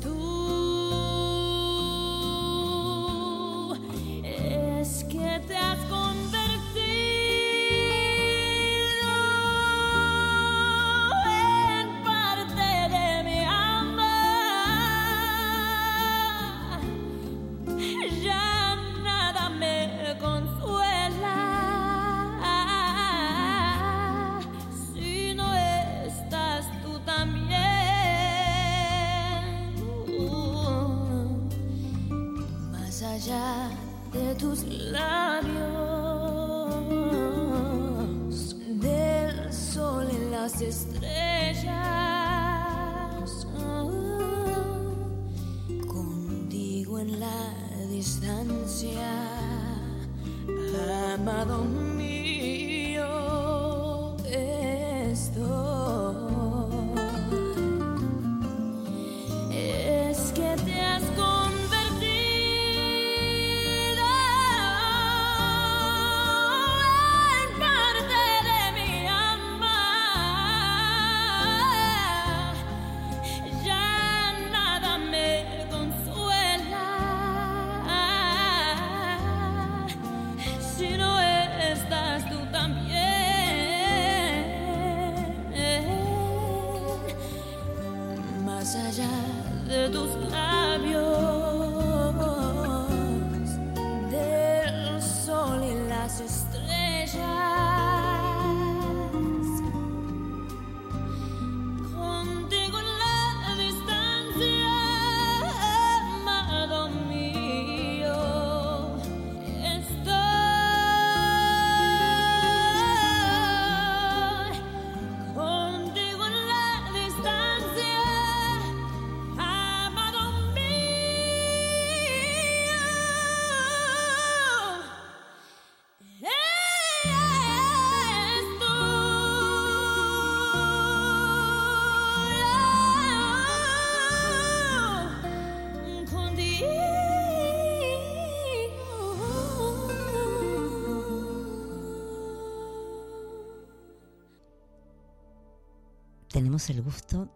Tenemos 146.42 146.70
el 146.70 146.82
gusto 146.82 147.28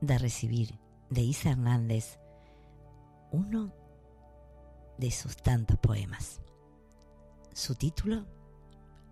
de 0.00 0.18
recibir 0.18 0.76
de 1.08 1.20
Isa 1.20 1.50
Hernández 1.50 2.18
uno 3.30 3.72
de 4.98 5.12
sus 5.12 5.36
tantos 5.36 5.78
poemas. 5.78 6.40
Su 7.52 7.76
título, 7.76 8.26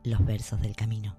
Los 0.03 0.27
versos 0.27 0.61
del 0.61 0.75
camino. 0.75 1.17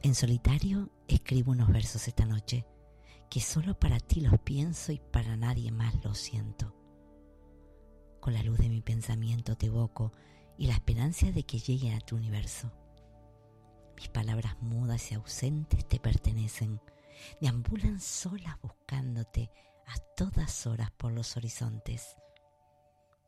En 0.00 0.14
solitario 0.14 0.88
escribo 1.06 1.52
unos 1.52 1.70
versos 1.70 2.08
esta 2.08 2.24
noche 2.24 2.64
que 3.28 3.40
solo 3.40 3.78
para 3.78 4.00
ti 4.00 4.22
los 4.22 4.40
pienso 4.40 4.92
y 4.92 5.02
para 5.12 5.36
nadie 5.36 5.70
más 5.70 6.02
los 6.02 6.16
siento. 6.16 6.74
Con 8.20 8.32
la 8.32 8.42
luz 8.42 8.56
de 8.56 8.70
mi 8.70 8.80
pensamiento 8.80 9.54
te 9.58 9.66
evoco 9.66 10.12
y 10.56 10.68
la 10.68 10.72
esperanza 10.72 11.30
de 11.30 11.42
que 11.42 11.58
lleguen 11.58 11.92
a 11.92 12.00
tu 12.00 12.16
universo. 12.16 12.72
Mis 13.96 14.08
palabras 14.08 14.60
mudas 14.60 15.10
y 15.12 15.14
ausentes 15.14 15.86
te 15.88 16.00
pertenecen, 16.00 16.80
deambulan 17.40 18.00
solas 18.00 18.60
buscándote 18.60 19.50
a 19.86 19.98
todas 20.16 20.66
horas 20.66 20.90
por 20.92 21.12
los 21.12 21.36
horizontes. 21.36 22.16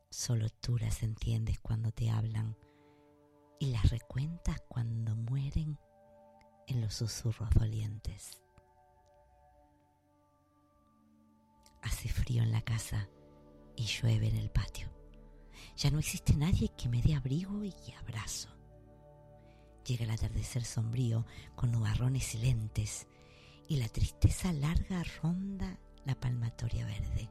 Solo 0.09 0.49
tú 0.49 0.77
las 0.77 1.03
entiendes 1.03 1.59
cuando 1.59 1.91
te 1.91 2.09
hablan 2.09 2.57
y 3.59 3.67
las 3.67 3.89
recuentas 3.89 4.61
cuando 4.67 5.15
mueren 5.15 5.77
en 6.67 6.81
los 6.81 6.93
susurros 6.95 7.49
dolientes. 7.51 8.41
Hace 11.81 12.09
frío 12.09 12.43
en 12.43 12.51
la 12.51 12.61
casa 12.61 13.07
y 13.75 13.85
llueve 13.85 14.29
en 14.29 14.37
el 14.37 14.49
patio. 14.49 14.89
Ya 15.77 15.91
no 15.91 15.99
existe 15.99 16.35
nadie 16.35 16.71
que 16.77 16.89
me 16.89 17.01
dé 17.01 17.15
abrigo 17.15 17.63
y 17.63 17.73
abrazo. 17.99 18.54
Llega 19.85 20.05
el 20.05 20.11
atardecer 20.11 20.65
sombrío 20.65 21.25
con 21.55 21.71
nubarrones 21.71 22.23
silentes 22.23 23.07
y 23.67 23.77
la 23.77 23.87
tristeza 23.87 24.51
larga 24.51 25.03
ronda 25.21 25.79
la 26.05 26.15
palmatoria 26.15 26.85
verde. 26.85 27.29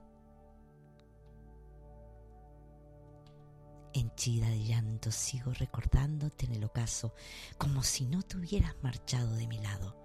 Henchida 3.93 4.49
de 4.49 4.65
llanto 4.65 5.11
sigo 5.11 5.53
recordándote 5.53 6.47
en 6.47 6.53
el 6.55 6.65
ocaso 6.65 7.15
como 7.59 7.83
si 7.83 8.07
no 8.07 8.23
te 8.23 8.37
hubieras 8.37 8.75
marchado 8.83 9.35
de 9.35 9.47
mi 9.47 9.59
lado. 9.59 9.97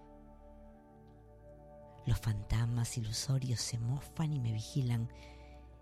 Los 2.06 2.20
fantasmas 2.20 2.98
ilusorios 2.98 3.60
se 3.60 3.78
mofan 3.80 4.34
y 4.34 4.40
me 4.40 4.54
vigilan 4.54 5.12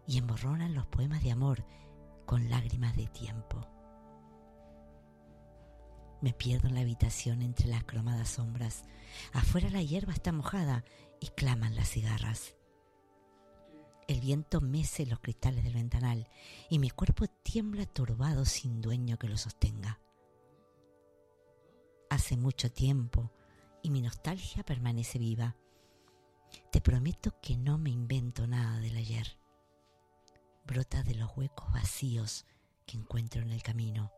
y 0.05 0.17
emborronan 0.17 0.73
los 0.73 0.85
poemas 0.87 1.23
de 1.23 1.31
amor 1.31 1.65
con 2.25 2.49
lágrimas 2.49 2.95
de 2.97 3.07
tiempo. 3.07 3.76
Me 6.21 6.33
pierdo 6.33 6.67
en 6.67 6.75
la 6.75 6.81
habitación 6.81 7.41
entre 7.41 7.67
las 7.67 7.83
cromadas 7.83 8.29
sombras. 8.29 8.85
Afuera 9.33 9.69
la 9.69 9.83
hierba 9.83 10.13
está 10.13 10.31
mojada 10.31 10.83
y 11.19 11.27
claman 11.27 11.75
las 11.75 11.89
cigarras. 11.89 12.55
El 14.07 14.21
viento 14.21 14.61
mece 14.61 15.05
los 15.05 15.19
cristales 15.19 15.63
del 15.63 15.73
ventanal 15.73 16.27
y 16.69 16.79
mi 16.79 16.89
cuerpo 16.89 17.27
tiembla 17.43 17.85
turbado 17.85 18.45
sin 18.45 18.81
dueño 18.81 19.17
que 19.17 19.27
lo 19.27 19.37
sostenga. 19.37 19.99
hace 22.09 22.37
mucho 22.37 22.71
tiempo 22.71 23.31
y 23.83 23.89
mi 23.89 24.01
nostalgia 24.01 24.63
permanece 24.63 25.19
viva. 25.19 25.55
Te 26.71 26.81
prometo 26.81 27.35
que 27.41 27.57
no 27.57 27.77
me 27.77 27.89
invento 27.89 28.47
nada 28.47 28.79
del 28.79 28.95
ayer. 28.95 29.37
Brota 30.65 31.03
de 31.03 31.15
los 31.15 31.35
huecos 31.35 31.71
vacíos 31.73 32.45
que 32.85 32.97
encuentro 32.97 33.41
en 33.41 33.51
el 33.51 33.61
camino 33.61 34.16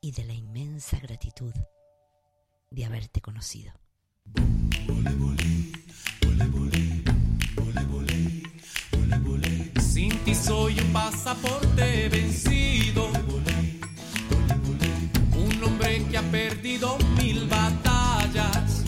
y 0.00 0.12
de 0.12 0.24
la 0.24 0.32
inmensa 0.32 0.98
gratitud 0.98 1.52
de 2.70 2.84
haberte 2.84 3.20
conocido. 3.20 3.72
Sin 9.80 10.16
ti 10.24 10.34
soy 10.34 10.80
un 10.80 10.92
pasaporte 10.92 12.08
vencido. 12.08 13.10
Un 15.36 15.64
hombre 15.64 16.06
que 16.10 16.18
ha 16.18 16.22
perdido 16.22 16.96
mil 17.18 17.46
batallas. 17.48 18.84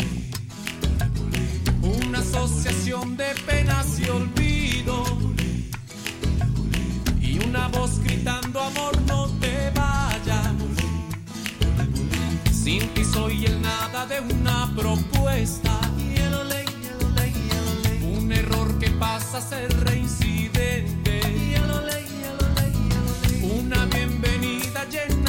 Una 1.83 2.21
asociación 2.21 3.17
de 3.17 3.35
penas 3.47 3.99
y 4.01 4.09
olvido. 4.09 5.05
Y 7.21 7.39
una 7.45 7.69
voz 7.69 7.99
gritando 7.99 8.61
amor 8.61 9.01
no 9.03 9.29
te 9.41 9.52
Sin 12.63 12.89
ti 12.95 13.05
soy 13.05 13.45
el 13.45 13.61
nada 13.61 14.07
de 14.07 14.21
una 14.21 14.73
propuesta. 14.77 15.81
Un 18.05 18.31
error 18.31 18.79
que 18.79 18.89
pasa 18.91 19.39
a 19.39 19.41
ser 19.41 19.69
reincidente. 19.85 21.21
Una 23.43 23.85
bienvenida 23.87 24.85
llena 24.89 25.22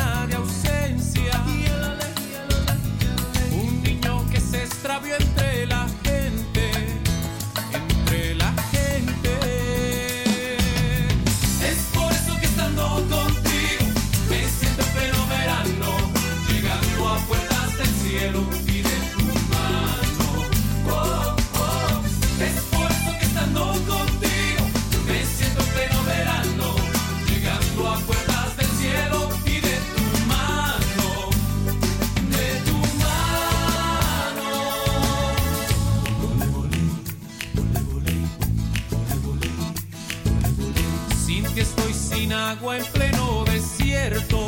agua 42.53 42.77
en 42.77 42.85
pleno 42.85 43.43
desierto. 43.45 44.45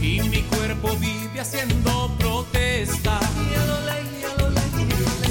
Y 0.00 0.20
mi 0.22 0.42
cuerpo 0.42 0.96
vive 0.96 1.40
haciendo 1.40 2.14
protesta. 2.18 3.18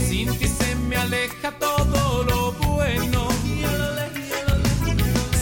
Sin 0.08 0.38
ti 0.38 0.48
se 0.48 0.76
me 0.76 0.96
aleja 0.96 1.52
todo 1.60 2.24
lo 2.24 2.52
bueno. 2.54 3.28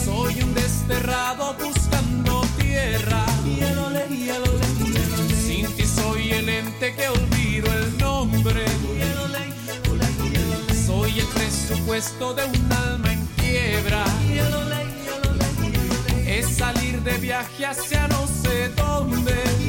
Soy 0.03 0.41
un 0.41 0.53
desterrado 0.53 1.55
buscando 1.63 2.41
tierra. 2.59 3.25
Sin 5.45 5.67
ti 5.75 5.85
soy 5.85 6.31
el 6.31 6.49
ente 6.49 6.93
que 6.95 7.07
olvido 7.09 7.71
el 7.71 7.97
nombre. 7.97 8.65
Soy 10.85 11.19
el 11.19 11.27
presupuesto 11.27 12.33
de 12.33 12.45
un 12.45 12.71
alma 12.71 13.13
en 13.13 13.25
quiebra. 13.37 14.03
Salir 16.49 17.01
de 17.01 17.17
viaje 17.17 17.65
hacia 17.65 18.07
no 18.07 18.27
sé 18.27 18.69
dónde. 18.69 19.64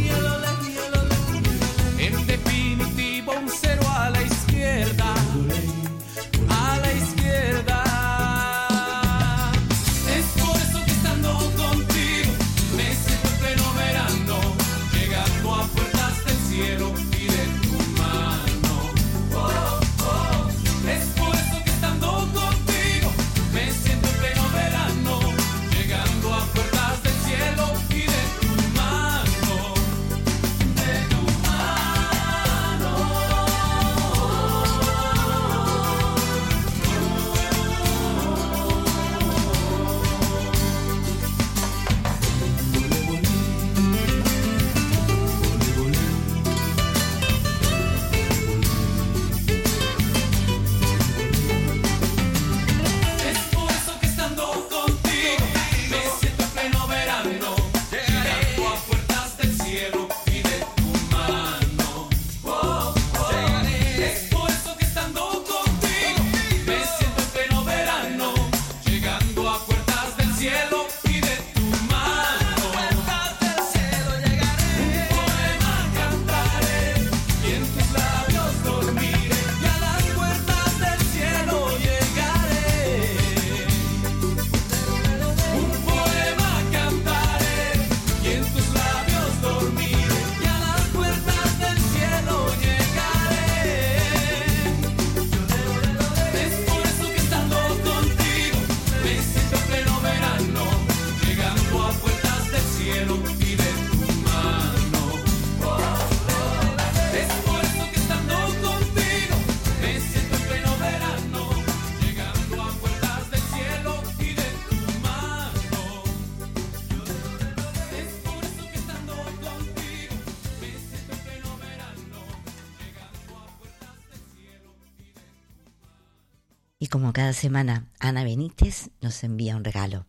Cada 127.27 127.35
semana, 127.35 127.89
Ana 127.99 128.23
Benítez 128.23 128.91
nos 129.01 129.25
envía 129.25 129.57
un 129.57 129.65
regalo. 129.65 130.07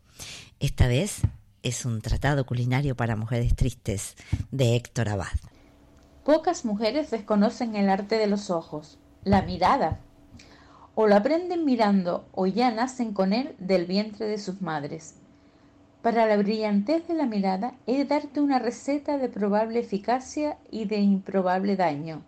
Esta 0.60 0.88
vez 0.88 1.22
es 1.64 1.84
un 1.84 2.00
tratado 2.00 2.46
culinario 2.46 2.96
para 2.96 3.16
mujeres 3.16 3.56
tristes 3.56 4.16
de 4.52 4.76
Héctor 4.76 5.10
Abad. 5.10 5.40
Pocas 6.24 6.64
mujeres 6.64 7.10
desconocen 7.10 7.76
el 7.76 7.90
arte 7.90 8.20
de 8.20 8.28
los 8.28 8.52
ojos, 8.52 9.00
la 9.24 9.42
mirada. 9.42 10.00
O 10.94 11.08
lo 11.08 11.16
aprenden 11.16 11.66
mirando 11.66 12.28
o 12.34 12.46
ya 12.46 12.70
nacen 12.70 13.14
con 13.14 13.34
él 13.34 13.56
del 13.58 13.88
vientre 13.88 14.28
de 14.28 14.38
sus 14.38 14.62
madres. 14.62 15.16
Para 16.04 16.28
la 16.28 16.38
brillantez 16.38 17.08
de 17.08 17.16
la 17.16 17.26
mirada 17.26 17.74
he 17.88 18.06
darte 18.06 18.42
una 18.42 18.60
receta 18.60 19.18
de 19.18 19.28
probable 19.28 19.80
eficacia 19.80 20.60
y 20.70 20.86
de 20.86 20.98
improbable 20.98 21.78
daño. 21.78 22.22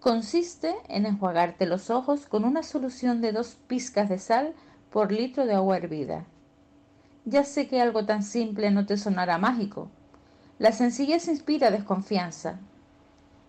Consiste 0.00 0.74
en 0.88 1.04
enjuagarte 1.04 1.66
los 1.66 1.90
ojos 1.90 2.24
con 2.24 2.46
una 2.46 2.62
solución 2.62 3.20
de 3.20 3.32
dos 3.32 3.58
pizcas 3.66 4.08
de 4.08 4.18
sal 4.18 4.54
por 4.90 5.12
litro 5.12 5.44
de 5.44 5.52
agua 5.52 5.76
hervida. 5.76 6.24
Ya 7.26 7.44
sé 7.44 7.68
que 7.68 7.82
algo 7.82 8.06
tan 8.06 8.22
simple 8.22 8.70
no 8.70 8.86
te 8.86 8.96
sonará 8.96 9.36
mágico, 9.36 9.90
La 10.58 10.72
sencillez 10.72 11.28
inspira 11.28 11.70
desconfianza. 11.70 12.58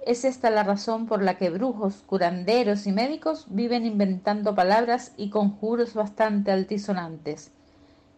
Es 0.06 0.26
esta 0.26 0.50
la 0.50 0.64
razón 0.64 1.06
por 1.06 1.22
la 1.24 1.38
que 1.38 1.50
brujos, 1.50 2.04
curanderos 2.06 2.86
y 2.86 2.92
médicos 2.92 3.46
viven 3.50 3.86
inventando 3.86 4.54
palabras 4.54 5.14
y 5.16 5.30
conjuros 5.30 5.94
bastante 5.94 6.52
altisonantes. 6.52 7.52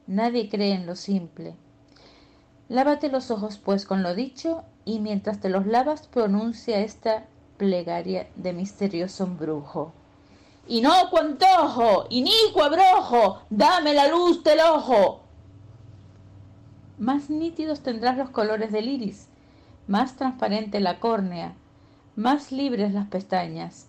Nadie 0.07 0.49
cree 0.49 0.73
en 0.73 0.87
lo 0.87 0.95
simple. 0.95 1.55
Lávate 2.67 3.09
los 3.09 3.29
ojos 3.29 3.59
pues 3.59 3.85
con 3.85 4.01
lo 4.01 4.15
dicho 4.15 4.63
y 4.85 4.99
mientras 4.99 5.39
te 5.39 5.49
los 5.49 5.67
lavas 5.67 6.07
pronuncia 6.07 6.79
esta 6.79 7.25
plegaria 7.63 8.27
de 8.35 8.51
misterioso 8.51 9.23
embrujo. 9.23 9.93
Inocuo 10.67 11.19
antojo, 11.19 12.07
inicuo 12.09 12.61
abrojo, 12.61 13.41
dame 13.49 13.93
la 13.93 14.09
luz 14.09 14.43
del 14.43 14.59
ojo. 14.59 15.21
Más 16.97 17.29
nítidos 17.29 17.79
tendrás 17.79 18.17
los 18.17 18.29
colores 18.31 18.73
del 18.73 18.89
iris, 18.89 19.27
más 19.87 20.17
transparente 20.17 20.81
la 20.81 20.99
córnea, 20.99 21.53
más 22.17 22.51
libres 22.51 22.91
las 22.93 23.07
pestañas, 23.07 23.87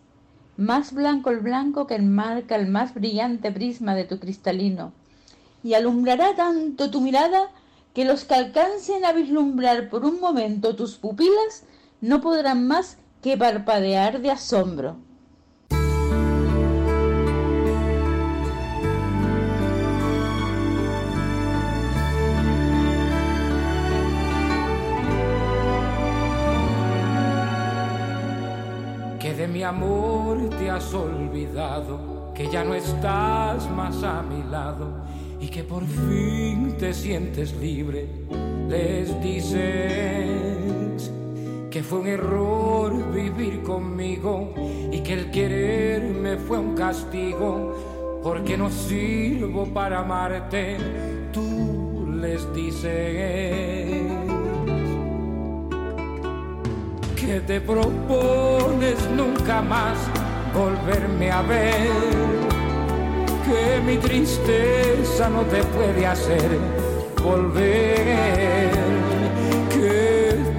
más 0.57 0.93
blanco 0.93 1.31
el 1.31 1.41
blanco 1.41 1.89
que 1.89 1.97
enmarca 1.97 2.55
el 2.55 2.69
más 2.69 2.95
brillante 2.95 3.51
prisma 3.51 3.97
de 3.97 4.05
tu 4.05 4.21
cristalino, 4.21 4.93
y 5.65 5.75
alumbrará 5.75 6.37
tanto 6.37 6.93
tu 6.93 7.01
mirada 7.01 7.51
que 7.93 8.05
los 8.05 8.25
que 8.25 8.35
alcancen 8.35 9.05
a 9.05 9.13
vislumbrar 9.13 9.89
por 9.91 10.05
un 10.05 10.21
momento 10.21 10.77
tus 10.77 10.95
pupilas 10.95 11.65
no 12.01 12.21
podrán 12.21 12.69
más 12.69 12.99
que 13.25 13.39
parpadear 13.39 14.21
de 14.21 14.31
asombro. 14.31 14.97
Que 29.19 29.33
de 29.33 29.49
mi 29.49 29.63
amor 29.63 30.51
te 30.59 30.69
has 30.69 30.93
olvidado, 30.93 32.31
que 32.35 32.51
ya 32.53 32.63
no 32.63 32.75
estás 32.75 33.71
más 33.71 34.03
a 34.03 34.21
mi 34.21 34.43
lado 34.51 35.03
y 35.41 35.49
que 35.49 35.65
por 35.65 35.87
fin 35.87 36.77
te 36.77 36.93
sientes 36.93 37.57
libre. 37.57 38.07
Les 38.69 39.19
dices 39.23 40.45
que 41.75 41.83
fue 41.83 41.99
un 41.99 42.07
error 42.07 43.13
vivir 43.13 43.61
conmigo 43.65 44.55
y 44.93 45.01
que 45.01 45.13
el 45.13 45.33
quererme 45.33 46.37
fue 46.37 46.57
un 46.57 46.77
castigo 46.77 48.21
porque 48.23 48.57
no 48.57 48.71
sirvo 48.71 49.67
para 49.67 49.99
amarte. 49.99 50.77
Tú 51.33 52.07
les 52.15 52.55
dices 52.55 54.07
que 57.17 57.41
te 57.45 57.61
propones 57.61 59.11
nunca 59.11 59.61
más 59.61 59.99
volverme 60.55 61.33
a 61.33 61.43
ver, 61.43 61.91
que 63.47 63.81
mi 63.85 63.97
tristeza 63.97 65.29
no 65.29 65.41
te 65.41 65.61
puede 65.65 66.07
hacer 66.07 66.57
volver, 67.21 68.84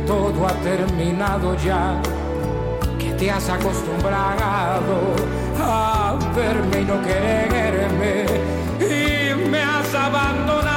todo 0.05 0.47
ha 0.47 0.53
terminado 0.61 1.55
ya, 1.55 2.01
que 2.99 3.11
te 3.13 3.31
has 3.31 3.49
acostumbrado 3.49 4.43
a 5.59 6.17
verme 6.35 6.81
y 6.81 6.85
no 6.85 7.01
quererme 7.01 8.25
y 8.79 9.49
me 9.49 9.61
has 9.61 9.93
abandonado. 9.95 10.74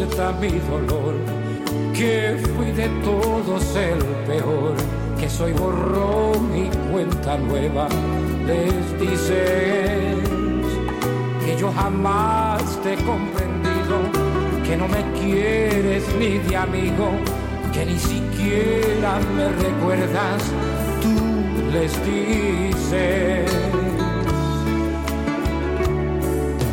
Importa 0.00 0.32
mi 0.40 0.48
dolor, 0.48 1.14
que 1.92 2.36
fui 2.54 2.70
de 2.72 2.88
todos 3.02 3.76
el 3.76 3.98
peor, 4.26 4.74
que 5.18 5.28
soy 5.28 5.52
borrón 5.52 6.56
y 6.56 6.68
cuenta 6.92 7.36
nueva. 7.36 7.88
Les 8.46 9.00
dices 9.00 10.16
que 11.44 11.56
yo 11.58 11.72
jamás 11.72 12.62
te 12.82 12.94
he 12.94 12.96
comprendido, 12.96 13.96
que 14.64 14.76
no 14.76 14.86
me 14.88 15.02
quieres 15.20 16.04
ni 16.18 16.38
de 16.38 16.56
amigo, 16.56 17.10
que 17.72 17.86
ni 17.86 17.98
siquiera 17.98 19.18
me 19.36 19.48
recuerdas, 19.48 20.42
tú 21.02 21.72
les 21.72 21.92
dices 22.04 23.50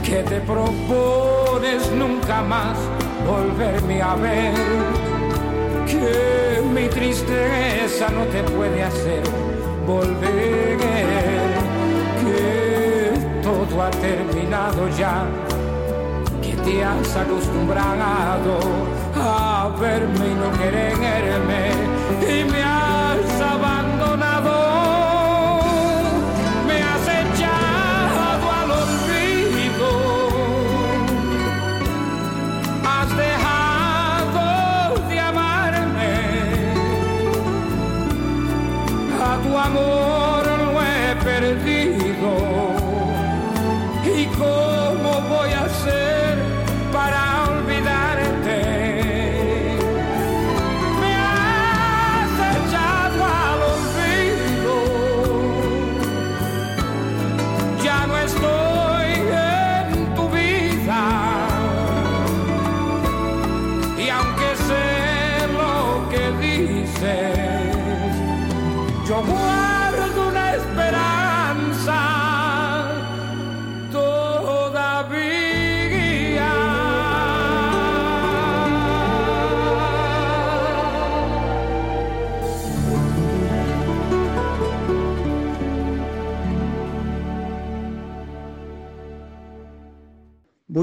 que 0.03 0.23
te 0.23 0.39
propones 0.41 1.91
nunca 1.91 2.43
más 2.43 2.77
volverme 3.25 4.01
a 4.01 4.15
ver, 4.15 4.53
que 5.85 6.61
mi 6.73 6.87
tristeza 6.87 8.09
no 8.09 8.25
te 8.25 8.43
puede 8.43 8.83
hacer 8.83 9.23
volver, 9.85 10.77
que 12.21 13.41
todo 13.41 13.83
ha 13.83 13.91
terminado 13.91 14.87
ya, 14.97 15.25
que 16.41 16.55
te 16.55 16.83
has 16.83 17.15
acostumbrado 17.15 18.59
a 19.15 19.69
verme 19.79 20.27
y 20.27 20.35
no 20.35 20.51
quererme 20.57 21.94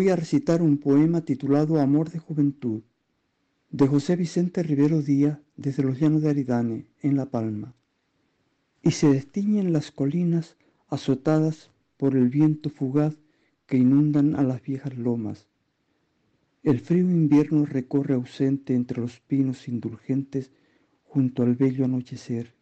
Voy 0.03 0.11
a 0.11 0.17
recitar 0.17 0.63
un 0.63 0.79
poema 0.79 1.21
titulado 1.21 1.81
Amor 1.81 2.11
de 2.11 2.19
Juventud, 2.19 2.83
de 3.71 3.87
José 3.87 4.17
Vicente 4.17 4.65
Rivero 4.65 5.01
Díaz, 5.01 5.39
desde 5.57 5.85
los 5.85 6.01
llanos 6.01 6.23
de 6.23 6.31
Aridane, 6.31 6.87
en 7.03 7.17
La 7.17 7.27
Palma. 7.27 7.77
Y 8.83 8.91
se 8.91 9.13
destiñen 9.13 9.73
las 9.73 9.93
colinas 9.93 10.57
azotadas 10.89 11.71
por 11.99 12.17
el 12.17 12.31
viento 12.31 12.69
fugaz 12.69 13.17
que 13.69 13.77
inundan 13.77 14.35
a 14.35 14.43
las 14.43 14.61
viejas 14.61 14.99
lomas. 14.99 15.47
El 16.65 16.81
frío 16.81 17.09
invierno 17.09 17.65
recorre 17.65 18.15
ausente 18.15 18.75
entre 18.75 19.01
los 19.01 19.21
pinos 19.21 19.69
indulgentes 19.69 20.51
junto 21.05 21.45
al 21.45 21.55
bello 21.55 21.85
anochecer. 21.85 22.57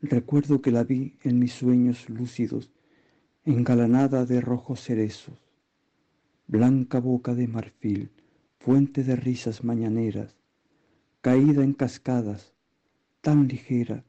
Recuerdo 0.00 0.62
que 0.62 0.70
la 0.70 0.82
vi 0.82 1.18
en 1.24 1.40
mis 1.40 1.52
sueños 1.52 2.08
lúcidos, 2.08 2.70
engalanada 3.44 4.24
de 4.24 4.40
rojos 4.40 4.80
cerezos, 4.80 5.47
blanca 6.48 6.98
boca 6.98 7.34
de 7.34 7.46
marfil, 7.46 8.10
fuente 8.58 9.04
de 9.04 9.16
risas 9.16 9.64
mañaneras, 9.64 10.34
caída 11.20 11.62
en 11.62 11.74
cascadas, 11.74 12.54
tan 13.20 13.48
ligera 13.48 14.02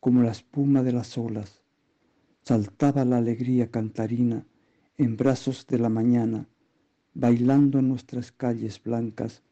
como 0.00 0.24
la 0.24 0.32
espuma 0.32 0.82
de 0.82 0.90
las 0.90 1.16
olas, 1.16 1.62
saltaba 2.42 3.04
la 3.04 3.18
alegría 3.18 3.70
cantarina 3.70 4.44
en 4.96 5.16
brazos 5.16 5.64
de 5.68 5.78
la 5.78 5.88
mañana, 5.88 6.48
bailando 7.14 7.78
en 7.78 7.88
nuestras 7.88 8.32
calles 8.32 8.82
blancas 8.82 9.44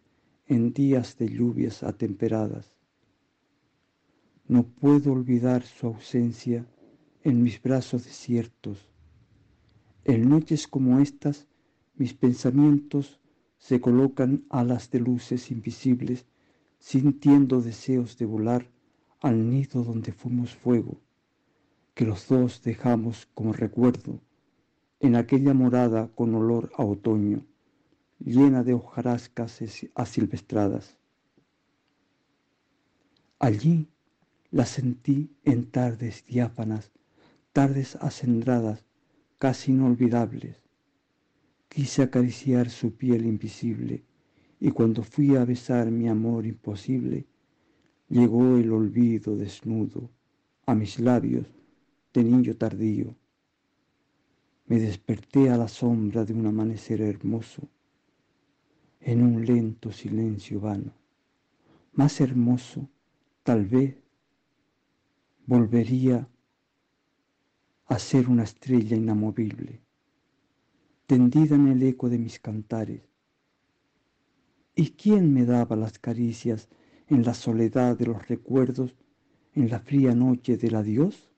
en 0.47 0.73
días 0.73 1.17
de 1.17 1.29
lluvias 1.29 1.85
atemperadas. 1.85 2.75
No 4.49 4.65
puedo 4.65 5.13
olvidar 5.13 5.63
su 5.63 5.87
ausencia 5.87 6.67
en 7.23 7.45
mis 7.45 7.63
brazos 7.63 8.05
desiertos. 8.05 8.91
En 10.03 10.29
noches 10.29 10.67
como 10.67 10.99
estas, 10.99 11.47
mis 11.97 12.15
pensamientos 12.15 13.21
se 13.59 13.81
colocan 13.81 14.45
alas 14.51 14.91
de 14.91 15.01
luces 15.01 15.51
invisibles, 15.51 16.27
sintiendo 16.79 17.61
deseos 17.61 18.19
de 18.19 18.27
volar 18.27 18.71
al 19.21 19.49
nido 19.49 19.85
donde 19.85 20.13
fuimos 20.13 20.55
fuego 20.55 21.01
que 21.95 22.05
los 22.05 22.27
dos 22.27 22.61
dejamos 22.63 23.29
como 23.35 23.53
recuerdo 23.53 24.21
en 24.99 25.15
aquella 25.15 25.55
morada 25.55 26.09
con 26.15 26.35
olor 26.35 26.73
a 26.77 26.85
otoño, 26.85 27.47
llena 28.19 28.65
de 28.65 28.75
hojarascas 28.75 29.61
asilvestradas. 29.95 30.97
Allí 33.39 33.89
la 34.51 34.67
sentí 34.67 35.37
en 35.45 35.71
tardes 35.71 36.25
diáfanas, 36.27 36.91
tardes 37.53 37.97
acendradas, 37.97 38.85
casi 39.39 39.73
inolvidables. 39.73 40.64
Quise 41.75 42.03
acariciar 42.03 42.71
su 42.71 42.95
piel 42.95 43.27
invisible, 43.27 44.05
y 44.61 44.71
cuando 44.71 45.03
fui 45.03 45.35
a 45.35 45.45
besar 45.45 45.91
mi 45.91 46.09
amor 46.09 46.47
imposible, 46.47 47.27
llegó 48.09 48.57
el 48.59 48.71
olvido 48.71 49.37
desnudo 49.37 50.09
a 50.67 50.77
mis 50.77 51.01
labios 51.01 51.49
de 52.13 52.23
niño 52.23 52.55
tardío. 52.55 53.17
Me 54.67 54.79
desperté 54.79 55.51
a 55.51 55.57
la 55.57 55.67
sombra 55.67 56.25
de 56.25 56.33
un 56.33 56.47
amanecer 56.47 57.01
hermoso, 57.01 57.69
en 59.01 59.25
un 59.25 59.45
lento 59.45 59.91
silencio 59.91 60.61
vano. 60.61 60.93
Más 61.93 62.21
hermoso, 62.21 62.89
tal 63.43 63.67
vez, 63.67 63.97
volvería 65.45 66.29
a 67.87 67.99
ser 67.99 68.29
una 68.29 68.45
estrella 68.45 68.97
inamovible, 68.97 69.84
tendida 71.07 71.55
en 71.55 71.69
el 71.69 71.83
eco 71.83 72.09
de 72.09 72.19
mis 72.19 72.39
cantares. 72.41 73.03
¿Y 74.75 74.91
quién 74.91 75.35
me 75.35 75.45
daba 75.45 75.77
las 75.77 75.99
caricias 75.99 76.69
en 77.09 77.25
la 77.25 77.35
soledad 77.35 77.99
de 77.99 78.07
los 78.07 78.27
recuerdos, 78.27 78.95
en 79.53 79.69
la 79.69 79.81
fría 79.81 80.15
noche 80.15 80.57
del 80.57 80.77
adiós? 80.77 81.31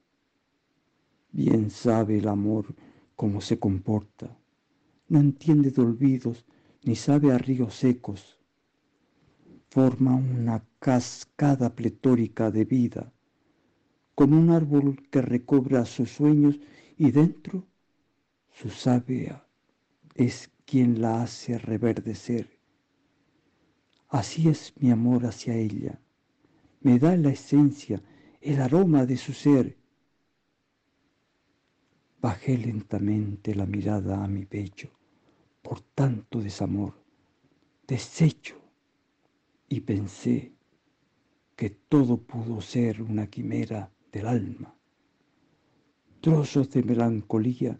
Bien 1.32 1.70
sabe 1.70 2.18
el 2.18 2.28
amor 2.28 2.74
cómo 3.16 3.40
se 3.40 3.58
comporta. 3.58 4.38
No 5.08 5.18
entiende 5.18 5.70
de 5.70 5.82
olvidos 5.82 6.46
ni 6.84 6.94
sabe 6.94 7.32
a 7.32 7.38
ríos 7.38 7.74
secos. 7.74 8.38
Forma 9.68 10.14
una 10.14 10.64
cascada 10.78 11.74
pletórica 11.74 12.52
de 12.52 12.64
vida, 12.64 13.12
como 14.14 14.38
un 14.38 14.50
árbol 14.50 15.08
que 15.10 15.20
recobra 15.20 15.84
sus 15.84 16.10
sueños 16.12 16.60
y 16.96 17.10
dentro 17.10 17.66
su 18.48 18.70
sabia 18.70 19.45
es 20.16 20.50
quien 20.64 21.00
la 21.00 21.22
hace 21.22 21.58
reverdecer. 21.58 22.58
Así 24.08 24.48
es 24.48 24.72
mi 24.76 24.90
amor 24.90 25.26
hacia 25.26 25.54
ella. 25.54 26.00
Me 26.80 26.98
da 26.98 27.16
la 27.16 27.30
esencia, 27.30 28.02
el 28.40 28.60
aroma 28.60 29.06
de 29.06 29.16
su 29.16 29.32
ser 29.32 29.76
Bajé 32.26 32.58
lentamente 32.58 33.54
la 33.54 33.66
mirada 33.66 34.24
a 34.24 34.26
mi 34.26 34.46
pecho 34.46 34.90
por 35.62 35.80
tanto 35.80 36.40
desamor, 36.40 36.94
deshecho, 37.86 38.56
y 39.68 39.80
pensé 39.80 40.52
que 41.54 41.70
todo 41.70 42.16
pudo 42.16 42.60
ser 42.60 43.00
una 43.00 43.28
quimera 43.28 43.92
del 44.10 44.26
alma. 44.26 44.74
Trozos 46.20 46.70
de 46.70 46.82
melancolía 46.82 47.78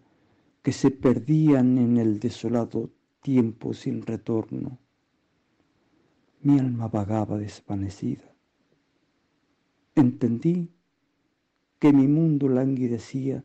que 0.67 0.73
se 0.73 0.91
perdían 0.91 1.79
en 1.79 1.97
el 1.97 2.19
desolado 2.19 2.91
tiempo 3.23 3.73
sin 3.73 4.03
retorno. 4.03 4.81
Mi 6.41 6.59
alma 6.59 6.89
vagaba 6.89 7.39
desvanecida. 7.39 8.35
Entendí 9.95 10.69
que 11.79 11.93
mi 11.93 12.09
mundo 12.09 12.49
languidecía 12.49 13.45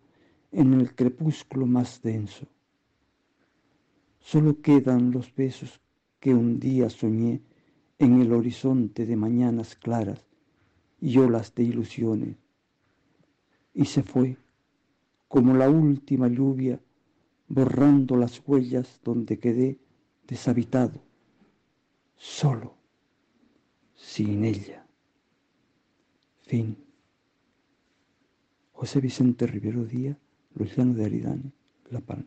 en 0.51 0.73
el 0.73 0.95
crepúsculo 0.95 1.67
más 1.67 2.01
denso. 2.01 2.47
Solo 4.19 4.59
quedan 4.59 5.11
los 5.11 5.31
besos 5.35 5.79
que 6.19 6.33
un 6.33 6.59
día 6.59 6.89
soñé 6.89 7.43
en 7.99 8.19
el 8.19 8.33
horizonte 8.33 9.05
de 9.05 9.15
mañanas 9.15 9.75
claras 9.75 10.25
y 10.99 11.19
olas 11.19 11.53
de 11.53 11.65
ilusiones. 11.65 12.35
Y 13.75 13.85
se 13.85 14.01
fue, 14.01 14.37
como 15.27 15.53
la 15.53 15.69
última 15.69 16.27
lluvia, 16.27 16.79
borrando 17.51 18.15
las 18.15 18.41
huellas 18.45 19.01
donde 19.03 19.37
quedé 19.37 19.77
deshabitado, 20.25 21.03
solo, 22.15 22.75
sin 23.93 24.45
ella. 24.45 24.85
Fin. 26.43 26.77
José 28.71 29.01
Vicente 29.01 29.45
Rivero 29.47 29.83
Díaz 29.83 30.17
Luciano 30.55 30.93
de 30.93 31.05
Aridane, 31.05 31.51
La 31.89 31.99
Palma. 31.99 32.25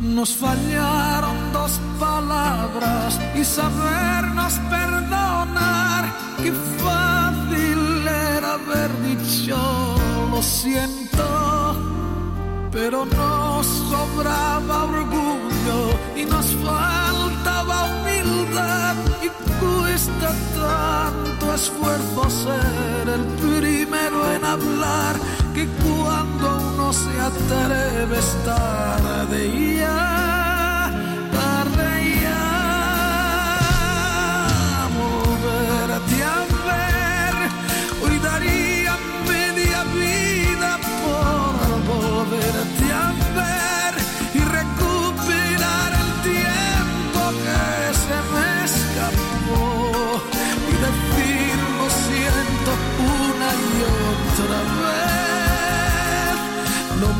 Nos 0.00 0.36
dos 1.62 1.80
palabras 2.00 3.20
y 3.36 3.44
sabernos 3.44 4.54
perdonar. 4.68 6.02
Qué 6.42 6.52
fácil 6.82 8.08
era 8.08 8.54
haber 8.54 8.90
dicho 9.08 9.56
lo 10.30 10.42
siento 10.42 11.26
pero 12.72 13.04
nos 13.04 13.66
sobraba 13.92 14.84
orgullo 14.84 15.78
y 16.16 16.24
nos 16.24 16.46
faltaba 16.66 17.76
humildad 17.90 18.94
y 19.26 19.28
cuesta 19.62 20.28
tanto 20.62 21.54
esfuerzo 21.54 22.30
ser 22.44 23.04
el 23.16 23.24
primero 23.44 24.18
en 24.34 24.44
hablar 24.44 25.14
que 25.54 25.68
cuando 25.84 26.46
uno 26.72 26.92
se 26.92 27.14
atreve 27.30 28.16
a 28.16 28.20
estar 28.20 29.28
de 29.28 29.76
ya 29.78 30.21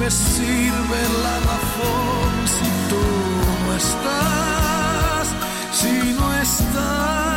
me 0.03 0.11
sirve 0.11 1.01
la 1.23 1.37
razón 1.51 2.31
si 2.55 2.69
tú 2.91 3.05
no 3.63 3.77
estás, 3.77 5.27
si 5.81 5.95
no 6.19 6.27
estás, 6.47 7.32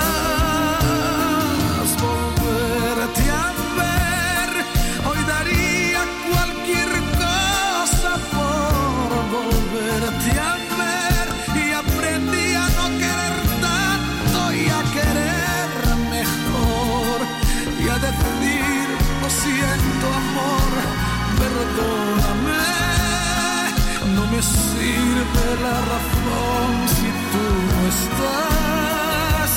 me 24.36 24.42
sirve 24.42 25.48
la 25.64 25.78
razón 25.92 26.72
si 26.96 27.10
tú 27.32 27.46
no 27.72 27.80
estás, 27.96 29.50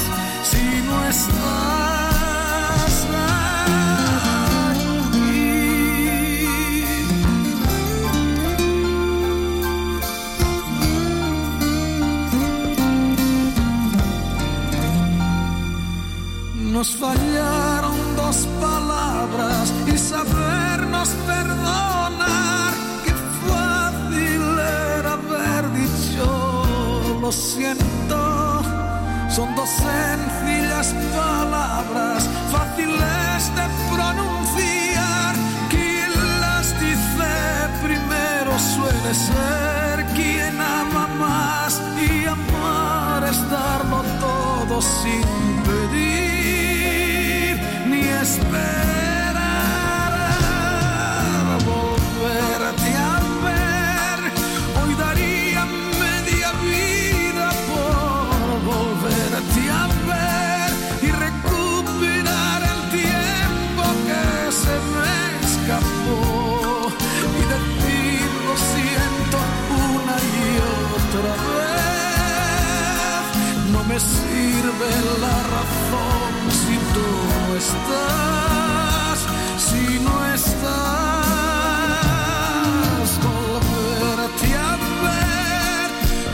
si 0.51 0.65
no 0.89 0.97
estás 1.15 2.95
aquí? 5.11 5.39
Nos 16.73 16.89
fallaron 16.97 17.99
dos 18.17 18.39
palabras 18.61 19.65
y 19.93 19.99
sabernos 19.99 21.09
perdonar 21.27 21.68
lo 27.29 27.33
siento. 27.33 28.63
Son 29.29 29.55
dos 29.55 29.69
sencillas 29.69 30.95
palabras 31.15 32.27
fáciles 32.51 33.41
de 33.59 33.65
pronunciar. 33.95 35.35
Quien 35.69 36.11
las 36.41 36.67
dice 36.81 37.33
primero 37.87 38.53
suele 38.59 39.13
ser 39.29 40.07
quien 40.17 40.55
ama 40.59 41.07
más 41.25 41.83
y 42.09 42.11
amar 42.27 43.23
es 43.25 43.39
darlo 43.51 44.01
todo 44.27 44.81
sin 44.81 45.27
pedir 45.69 47.55
ni 47.91 48.01
esperar 48.25 49.18
sirve 74.01 74.91
la 75.21 75.43
razón 75.55 76.33
si 76.51 76.75
tú 76.95 77.09
no 77.33 77.57
estás, 77.57 79.19
si 79.59 79.85
no 80.01 80.15
estás, 80.35 80.69
volverte 83.27 84.49
a 84.57 84.73
ver. 85.05 85.89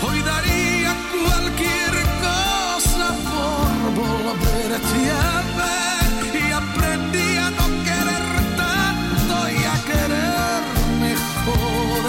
Hoy 0.06 0.18
daría 0.22 0.92
cualquier 1.24 1.94
cosa 2.26 3.06
por 3.30 3.70
volverte 4.02 5.00
a 5.10 5.40
ver 5.60 6.08
y 6.34 6.44
aprendí 6.52 7.28
a 7.38 7.48
no 7.50 7.66
querer 7.88 8.26
tanto 8.62 9.34
y 9.48 9.60
a 9.64 9.76
querer 9.90 10.60
mejor 11.00 12.02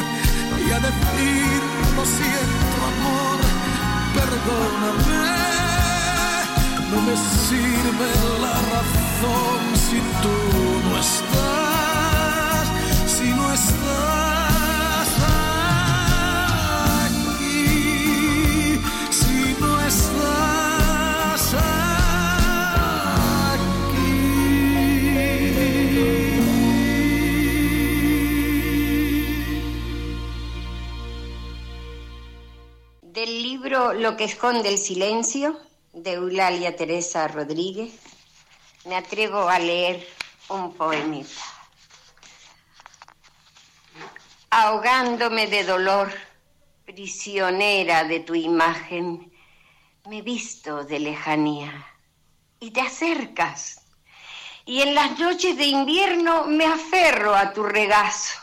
y 0.65 0.67
a 0.71 0.79
decir 0.79 1.59
lo 1.95 2.03
siento 2.05 2.77
amor, 2.91 3.39
perdóname. 4.15 5.04
Sirve 7.15 8.09
la 8.41 8.53
razón 8.73 9.61
si 9.75 9.99
tú 10.21 10.37
no 10.89 10.93
estás, 10.99 12.65
si 13.07 13.29
no 13.29 13.53
estás 13.53 15.09
aquí, 17.05 18.79
si 19.11 19.55
no 19.61 19.71
estás 19.79 21.43
aquí. 21.53 21.75
Del 33.03 33.31
libro 33.41 33.93
Lo 33.93 34.17
que 34.17 34.25
esconde 34.25 34.67
el 34.69 34.77
silencio, 34.77 35.57
de 35.95 36.11
Eulalia 36.13 36.75
Teresa 36.75 37.25
Rodríguez, 37.29 37.93
me 38.83 38.97
atrevo 38.97 39.47
a 39.47 39.57
leer 39.57 40.05
un 40.49 40.73
poemita. 40.73 41.41
Ahogándome 44.49 45.47
de 45.47 45.63
dolor, 45.63 46.11
prisionera 46.85 48.03
de 48.03 48.19
tu 48.19 48.35
imagen, 48.35 49.31
me 50.07 50.21
visto 50.21 50.83
de 50.83 50.99
lejanía 50.99 51.87
y 52.59 52.71
te 52.71 52.81
acercas. 52.81 53.85
Y 54.65 54.81
en 54.81 54.95
las 54.95 55.17
noches 55.17 55.55
de 55.55 55.65
invierno 55.65 56.43
me 56.43 56.65
aferro 56.65 57.35
a 57.35 57.53
tu 57.53 57.63
regazo. 57.63 58.37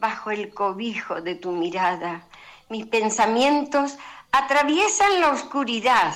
Bajo 0.00 0.32
el 0.32 0.52
cobijo 0.52 1.20
de 1.20 1.36
tu 1.36 1.52
mirada, 1.52 2.26
mis 2.68 2.86
pensamientos 2.86 3.96
atraviesan 4.32 5.20
la 5.20 5.30
oscuridad 5.30 6.12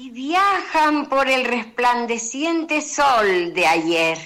y 0.00 0.10
viajan 0.10 1.08
por 1.08 1.28
el 1.28 1.44
resplandeciente 1.44 2.80
sol 2.82 3.52
de 3.52 3.66
ayer. 3.66 4.18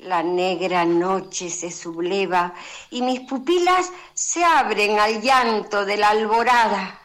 La 0.00 0.22
negra 0.22 0.84
noche 0.84 1.48
se 1.48 1.70
subleva 1.70 2.52
y 2.90 3.00
mis 3.00 3.20
pupilas 3.20 3.90
se 4.12 4.44
abren 4.44 4.98
al 4.98 5.22
llanto 5.22 5.86
de 5.86 5.96
la 5.96 6.10
alborada. 6.10 7.00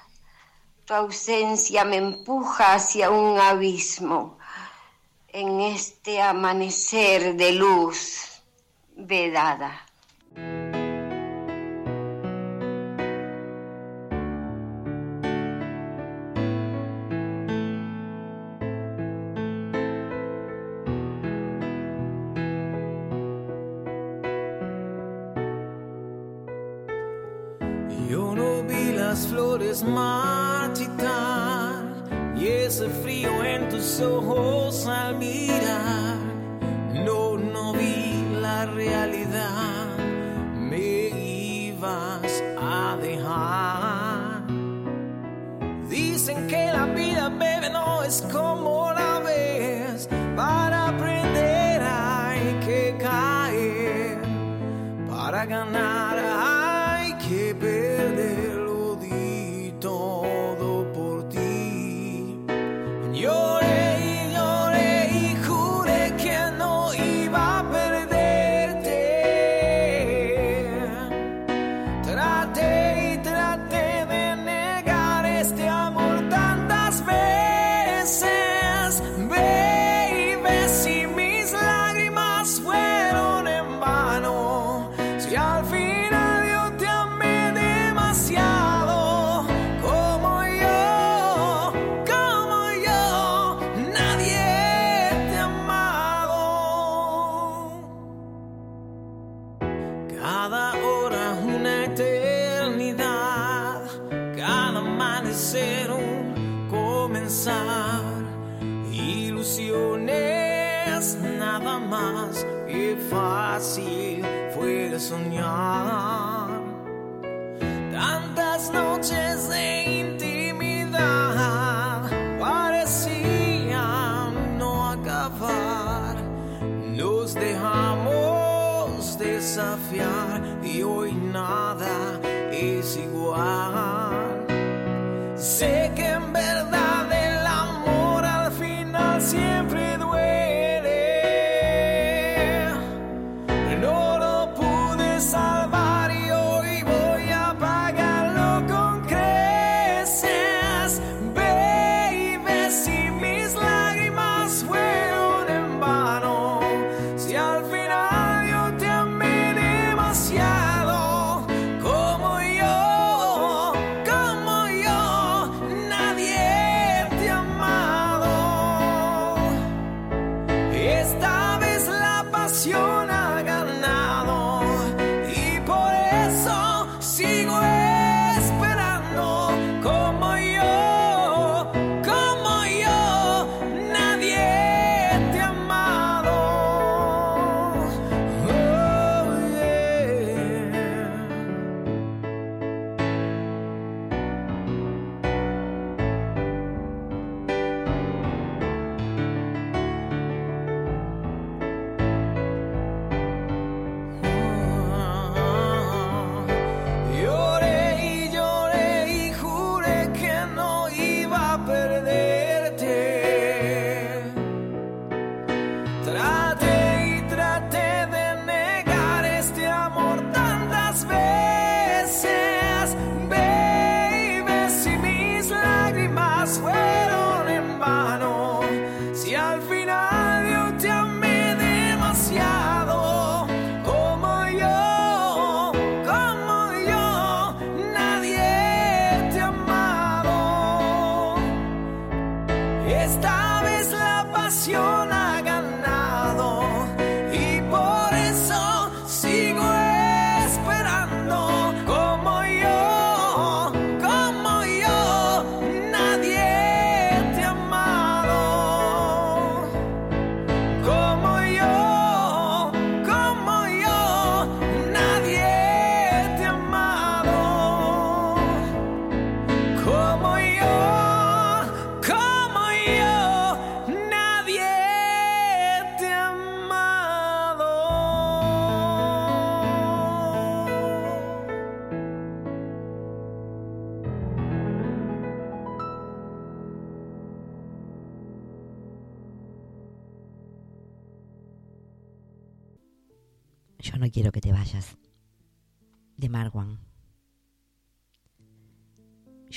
Tu 0.83 0.93
ausencia 0.93 1.85
me 1.85 1.95
empuja 1.95 2.73
hacia 2.73 3.11
un 3.11 3.39
abismo 3.39 4.39
en 5.29 5.61
este 5.61 6.21
amanecer 6.21 7.37
de 7.37 7.53
luz 7.53 8.41
vedada. 8.93 9.86
En 33.99 34.21
tus 34.21 35.46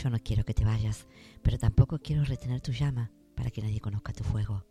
Yo 0.02 0.08
no 0.08 0.18
quiero 0.18 0.46
que 0.46 0.54
te 0.54 0.64
vayas, 0.64 1.06
pero 1.42 1.58
tampoco 1.58 1.98
quiero 1.98 2.24
retener 2.24 2.62
tu 2.62 2.72
llama 2.72 3.10
para 3.34 3.50
que 3.50 3.60
nadie 3.60 3.80
conozca 3.80 4.14
tu 4.14 4.24
fuego, 4.24 4.64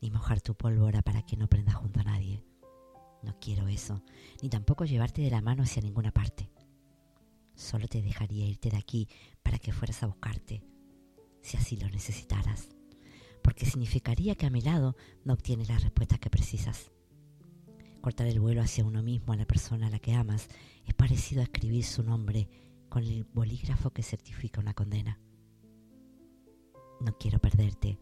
ni 0.00 0.10
mojar 0.10 0.40
tu 0.40 0.54
pólvora 0.54 1.02
para 1.02 1.20
que 1.20 1.36
no 1.36 1.46
prenda 1.46 1.74
junto 1.74 2.00
a 2.00 2.04
nadie. 2.04 2.42
No 3.22 3.38
quiero 3.38 3.68
eso, 3.68 4.02
ni 4.40 4.48
tampoco 4.48 4.86
llevarte 4.86 5.20
de 5.20 5.30
la 5.30 5.42
mano 5.42 5.62
hacia 5.62 5.82
ninguna 5.82 6.10
parte. 6.10 6.50
Solo 7.54 7.86
te 7.86 8.00
dejaría 8.00 8.46
irte 8.46 8.70
de 8.70 8.78
aquí 8.78 9.10
para 9.42 9.58
que 9.58 9.72
fueras 9.72 10.02
a 10.02 10.06
buscarte, 10.06 10.62
si 11.42 11.58
así 11.58 11.76
lo 11.76 11.90
necesitaras, 11.90 12.70
porque 13.42 13.66
significaría 13.66 14.36
que 14.36 14.46
a 14.46 14.50
mi 14.50 14.62
lado 14.62 14.96
no 15.22 15.34
obtienes 15.34 15.68
las 15.68 15.82
respuestas 15.82 16.18
que 16.18 16.30
precisas. 16.30 16.90
Cortar 18.00 18.26
el 18.26 18.40
vuelo 18.40 18.62
hacia 18.62 18.86
uno 18.86 19.02
mismo 19.02 19.34
a 19.34 19.36
la 19.36 19.44
persona 19.44 19.88
a 19.88 19.90
la 19.90 19.98
que 19.98 20.14
amas 20.14 20.48
es 20.86 20.94
parecido 20.94 21.42
a 21.42 21.44
escribir 21.44 21.84
su 21.84 22.02
nombre 22.02 22.48
con 22.88 23.04
el 23.04 23.24
bolígrafo 23.24 23.90
que 23.90 24.02
certifica 24.02 24.60
una 24.60 24.74
condena. 24.74 25.20
No 27.00 27.16
quiero 27.18 27.38
perderte, 27.38 27.98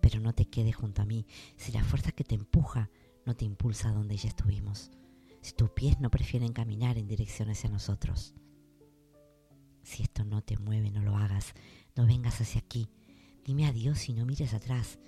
pero 0.00 0.20
no 0.20 0.34
te 0.34 0.46
quedes 0.46 0.76
junto 0.76 1.02
a 1.02 1.06
mí 1.06 1.26
si 1.56 1.72
la 1.72 1.84
fuerza 1.84 2.12
que 2.12 2.24
te 2.24 2.34
empuja 2.34 2.90
no 3.26 3.34
te 3.34 3.44
impulsa 3.44 3.88
a 3.88 3.92
donde 3.92 4.16
ya 4.16 4.28
estuvimos, 4.28 4.90
si 5.40 5.52
tus 5.52 5.70
pies 5.70 6.00
no 6.00 6.10
prefieren 6.10 6.52
caminar 6.52 6.98
en 6.98 7.06
dirección 7.06 7.50
hacia 7.50 7.70
nosotros. 7.70 8.34
Si 9.82 10.02
esto 10.02 10.24
no 10.24 10.42
te 10.42 10.56
mueve, 10.56 10.90
no 10.90 11.02
lo 11.02 11.16
hagas, 11.16 11.52
no 11.96 12.06
vengas 12.06 12.40
hacia 12.40 12.60
aquí, 12.60 12.88
dime 13.44 13.66
adiós 13.66 14.08
y 14.08 14.14
no 14.14 14.24
mires 14.24 14.54
atrás, 14.54 14.98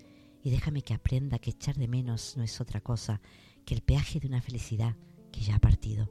y 0.42 0.50
déjame 0.50 0.82
que 0.82 0.94
aprenda 0.94 1.38
que 1.38 1.50
echar 1.50 1.76
de 1.76 1.88
menos 1.88 2.36
no 2.36 2.42
es 2.42 2.60
otra 2.60 2.80
cosa 2.80 3.20
que 3.64 3.74
el 3.74 3.82
peaje 3.82 4.20
de 4.20 4.28
una 4.28 4.42
felicidad 4.42 4.96
que 5.32 5.40
ya 5.40 5.56
ha 5.56 5.58
partido. 5.58 6.10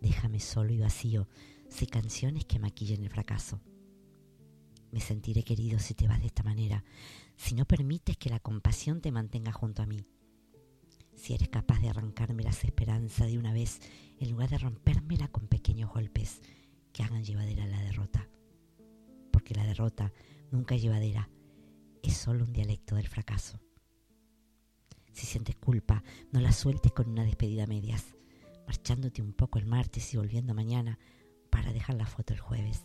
Déjame 0.00 0.40
solo 0.40 0.72
y 0.72 0.78
vacío, 0.78 1.28
sé 1.74 1.88
canciones 1.88 2.44
que 2.44 2.60
maquillen 2.60 3.02
el 3.02 3.10
fracaso. 3.10 3.60
Me 4.92 5.00
sentiré 5.00 5.42
querido 5.42 5.80
si 5.80 5.94
te 5.94 6.06
vas 6.06 6.20
de 6.20 6.26
esta 6.26 6.44
manera, 6.44 6.84
si 7.36 7.56
no 7.56 7.64
permites 7.64 8.16
que 8.16 8.30
la 8.30 8.38
compasión 8.38 9.00
te 9.00 9.10
mantenga 9.10 9.50
junto 9.50 9.82
a 9.82 9.86
mí. 9.86 10.06
Si 11.16 11.34
eres 11.34 11.48
capaz 11.48 11.80
de 11.80 11.88
arrancarme 11.88 12.44
las 12.44 12.62
esperanzas 12.62 13.26
de 13.26 13.38
una 13.38 13.52
vez 13.52 13.80
en 14.20 14.30
lugar 14.30 14.50
de 14.50 14.58
rompérmela 14.58 15.26
con 15.28 15.48
pequeños 15.48 15.92
golpes 15.92 16.42
que 16.92 17.02
hagan 17.02 17.24
llevadera 17.24 17.66
la 17.66 17.82
derrota. 17.82 18.28
Porque 19.32 19.54
la 19.54 19.66
derrota 19.66 20.12
nunca 20.52 20.76
es 20.76 20.82
llevadera, 20.82 21.28
es 22.04 22.16
solo 22.16 22.44
un 22.44 22.52
dialecto 22.52 22.94
del 22.94 23.08
fracaso. 23.08 23.60
Si 25.12 25.26
sientes 25.26 25.56
culpa, 25.56 26.04
no 26.30 26.40
la 26.40 26.52
sueltes 26.52 26.92
con 26.92 27.08
una 27.08 27.24
despedida 27.24 27.64
a 27.64 27.68
medias, 27.68 28.14
marchándote 28.64 29.22
un 29.22 29.32
poco 29.32 29.58
el 29.58 29.66
martes 29.66 30.14
y 30.14 30.18
volviendo 30.18 30.54
mañana 30.54 31.00
para 31.54 31.72
dejar 31.72 31.94
la 31.94 32.04
foto 32.04 32.34
el 32.34 32.40
jueves. 32.40 32.84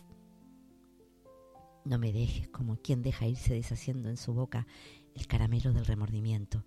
No 1.84 1.98
me 1.98 2.12
dejes 2.12 2.46
como 2.50 2.76
quien 2.76 3.02
deja 3.02 3.26
irse 3.26 3.52
deshaciendo 3.52 4.08
en 4.08 4.16
su 4.16 4.32
boca 4.32 4.64
el 5.16 5.26
caramelo 5.26 5.72
del 5.72 5.86
remordimiento, 5.86 6.64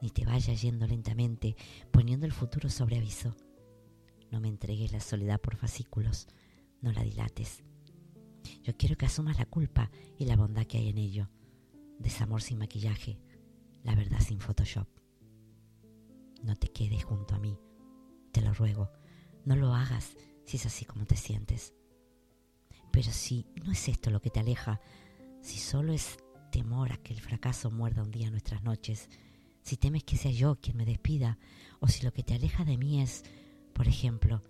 ni 0.00 0.08
te 0.08 0.24
vayas 0.24 0.62
yendo 0.62 0.86
lentamente 0.86 1.54
poniendo 1.90 2.24
el 2.24 2.32
futuro 2.32 2.70
sobre 2.70 2.96
aviso. 2.96 3.36
No 4.30 4.40
me 4.40 4.48
entregues 4.48 4.90
la 4.90 5.00
soledad 5.00 5.38
por 5.38 5.56
fascículos, 5.56 6.28
no 6.80 6.92
la 6.92 7.02
dilates. 7.02 7.62
Yo 8.62 8.74
quiero 8.78 8.96
que 8.96 9.04
asumas 9.04 9.38
la 9.38 9.44
culpa 9.44 9.90
y 10.16 10.24
la 10.24 10.36
bondad 10.36 10.64
que 10.64 10.78
hay 10.78 10.88
en 10.88 10.96
ello. 10.96 11.28
Desamor 11.98 12.40
sin 12.40 12.56
maquillaje, 12.56 13.20
la 13.82 13.94
verdad 13.94 14.20
sin 14.20 14.40
Photoshop. 14.40 14.88
No 16.42 16.56
te 16.56 16.68
quedes 16.68 17.04
junto 17.04 17.34
a 17.34 17.38
mí, 17.38 17.58
te 18.32 18.40
lo 18.40 18.54
ruego. 18.54 18.90
No 19.44 19.56
lo 19.56 19.74
hagas 19.74 20.16
si 20.48 20.56
es 20.56 20.64
así 20.64 20.86
como 20.86 21.04
te 21.04 21.14
sientes. 21.14 21.74
Pero 22.90 23.12
si 23.12 23.44
no 23.62 23.70
es 23.70 23.86
esto 23.86 24.08
lo 24.08 24.22
que 24.22 24.30
te 24.30 24.40
aleja, 24.40 24.80
si 25.42 25.58
solo 25.58 25.92
es 25.92 26.16
temor 26.50 26.90
a 26.90 26.96
que 26.96 27.12
el 27.12 27.20
fracaso 27.20 27.70
muerda 27.70 28.02
un 28.02 28.10
día 28.10 28.30
nuestras 28.30 28.62
noches, 28.62 29.10
si 29.62 29.76
temes 29.76 30.04
que 30.04 30.16
sea 30.16 30.30
yo 30.30 30.58
quien 30.58 30.78
me 30.78 30.86
despida, 30.86 31.38
o 31.80 31.88
si 31.88 32.02
lo 32.02 32.14
que 32.14 32.22
te 32.22 32.32
aleja 32.32 32.64
de 32.64 32.78
mí 32.78 33.02
es, 33.02 33.24
por 33.74 33.88
ejemplo, 33.88 34.42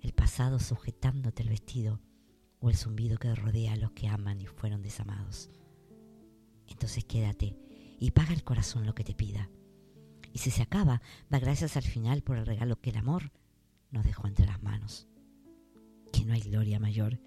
el 0.00 0.12
pasado 0.12 0.58
sujetándote 0.58 1.44
el 1.44 1.50
vestido, 1.50 2.00
o 2.58 2.68
el 2.68 2.76
zumbido 2.76 3.16
que 3.16 3.32
rodea 3.32 3.74
a 3.74 3.76
los 3.76 3.92
que 3.92 4.08
aman 4.08 4.40
y 4.40 4.46
fueron 4.46 4.82
desamados. 4.82 5.48
Entonces 6.66 7.04
quédate 7.04 7.56
y 8.00 8.10
paga 8.10 8.32
el 8.32 8.42
corazón 8.42 8.84
lo 8.84 8.96
que 8.96 9.04
te 9.04 9.14
pida. 9.14 9.48
Y 10.32 10.38
si 10.38 10.50
se 10.50 10.62
acaba, 10.62 11.02
da 11.30 11.38
gracias 11.38 11.76
al 11.76 11.84
final 11.84 12.22
por 12.22 12.36
el 12.36 12.46
regalo 12.46 12.80
que 12.80 12.90
el 12.90 12.96
amor 12.96 13.30
nos 13.92 14.04
dejó 14.04 14.26
entre 14.26 14.46
las 14.46 14.60
manos. 14.60 15.06
Que 16.16 16.24
no 16.24 16.32
hay 16.32 16.40
gloria 16.40 16.80
mayor 16.80 17.20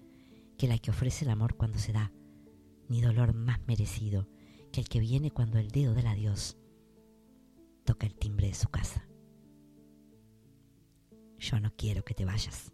que 0.58 0.66
la 0.66 0.76
que 0.76 0.90
ofrece 0.90 1.24
el 1.24 1.30
amor 1.30 1.56
cuando 1.56 1.78
se 1.78 1.92
da, 1.92 2.10
ni 2.88 3.00
dolor 3.00 3.34
más 3.34 3.60
merecido 3.68 4.26
que 4.72 4.80
el 4.80 4.88
que 4.88 4.98
viene 4.98 5.30
cuando 5.30 5.58
el 5.58 5.70
dedo 5.70 5.94
del 5.94 6.08
adiós 6.08 6.56
toca 7.84 8.08
el 8.08 8.16
timbre 8.16 8.48
de 8.48 8.54
su 8.54 8.68
casa. 8.68 9.06
Yo 11.38 11.60
no 11.60 11.72
quiero 11.76 12.04
que 12.04 12.14
te 12.14 12.24
vayas. 12.24 12.72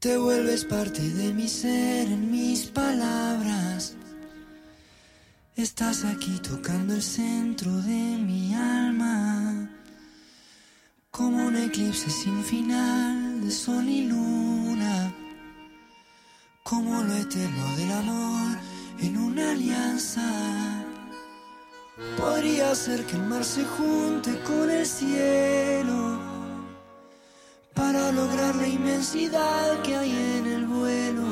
Te 0.00 0.18
vuelves 0.18 0.64
parte 0.64 1.00
de 1.00 1.32
mi 1.32 1.46
ser 1.46 2.08
en 2.08 2.28
mis 2.28 2.66
palabras. 2.66 3.96
Estás 5.54 6.04
aquí 6.04 6.40
tocando 6.42 6.92
el 6.92 7.02
centro 7.02 7.70
de 7.82 8.18
mi 8.18 8.52
alma. 8.52 9.49
Como 11.10 11.46
un 11.46 11.56
eclipse 11.56 12.08
sin 12.08 12.42
final 12.44 13.40
de 13.42 13.50
sol 13.50 13.86
y 13.88 14.06
luna. 14.06 15.12
Como 16.62 17.02
lo 17.02 17.14
eterno 17.14 17.76
del 17.76 17.92
amor 17.92 18.58
en 19.00 19.16
una 19.18 19.50
alianza. 19.50 20.22
Podría 22.16 22.74
ser 22.74 23.04
que 23.06 23.16
el 23.16 23.26
mar 23.26 23.44
se 23.44 23.64
junte 23.64 24.40
con 24.42 24.70
el 24.70 24.86
cielo 24.86 26.18
para 27.74 28.12
lograr 28.12 28.54
la 28.56 28.68
inmensidad 28.68 29.82
que 29.82 29.96
hay 29.96 30.10
en 30.10 30.46
el 30.46 30.66
vuelo 30.66 31.30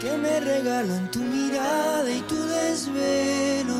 que 0.00 0.16
me 0.18 0.40
regalan 0.40 1.10
tu 1.10 1.20
mirada 1.20 2.10
y 2.10 2.20
tu 2.22 2.36
desvelo. 2.36 3.75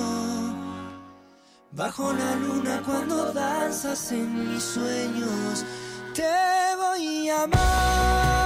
Bajo 1.76 2.10
la 2.10 2.34
luna 2.36 2.82
cuando 2.86 3.34
danzas 3.34 4.10
en 4.10 4.50
mis 4.50 4.62
sueños, 4.62 5.62
te 6.14 6.22
voy 6.78 7.28
a 7.28 7.42
amar 7.42 8.45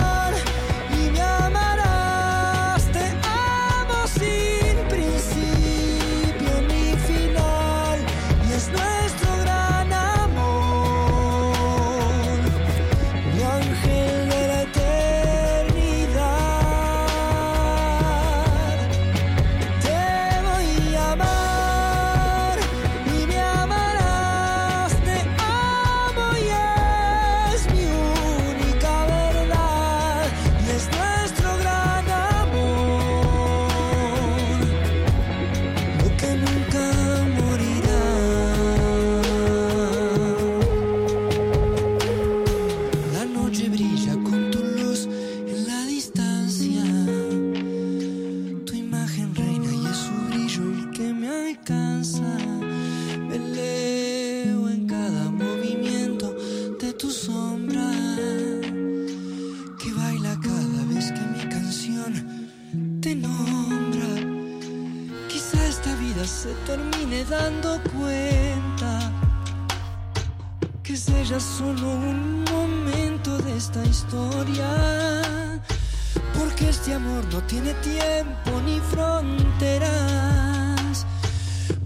no 77.40 77.46
tiene 77.46 77.72
tiempo 77.74 78.60
ni 78.64 78.80
fronteras. 78.80 79.86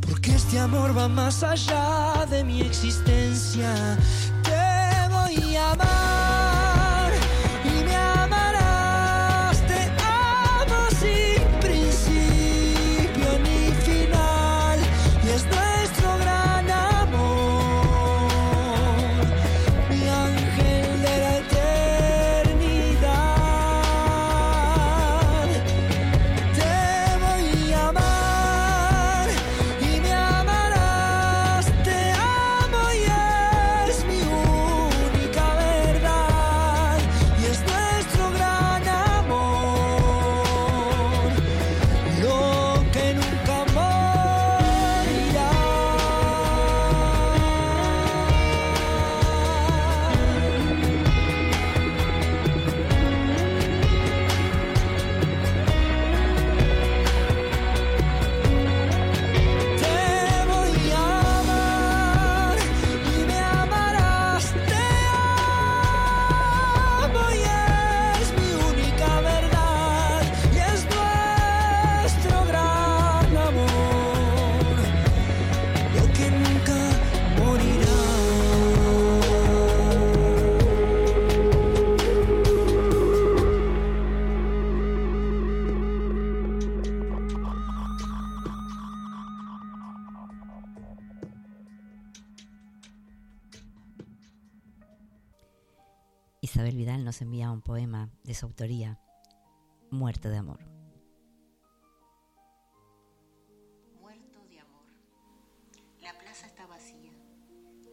Porque 0.00 0.34
este 0.34 0.58
amor 0.58 0.96
va 0.96 1.08
más 1.08 1.42
allá 1.42 2.26
de 2.30 2.44
mi 2.44 2.60
existencia. 2.62 3.74
Te 4.42 5.08
voy 5.10 5.56
a 5.56 5.72
amar 5.72 6.23
envía 97.24 97.50
un 97.50 97.62
poema 97.62 98.10
de 98.22 98.34
su 98.34 98.44
autoría, 98.44 99.00
Muerte 99.90 100.28
de 100.28 100.36
Amor. 100.36 100.60
Muerto 103.98 104.44
de 104.46 104.60
amor. 104.60 104.84
La 106.02 106.18
plaza 106.18 106.46
está 106.46 106.66
vacía. 106.66 107.12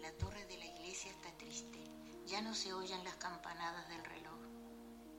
La 0.02 0.12
torre 0.18 0.46
de 0.48 0.58
la 0.58 0.66
iglesia 0.66 1.12
está 1.12 1.32
triste. 1.38 1.80
Ya 2.28 2.42
no 2.42 2.54
se 2.54 2.74
oyen 2.74 3.04
las 3.06 3.16
campanadas 3.16 3.88
del 3.88 4.04
reloj. 4.04 4.40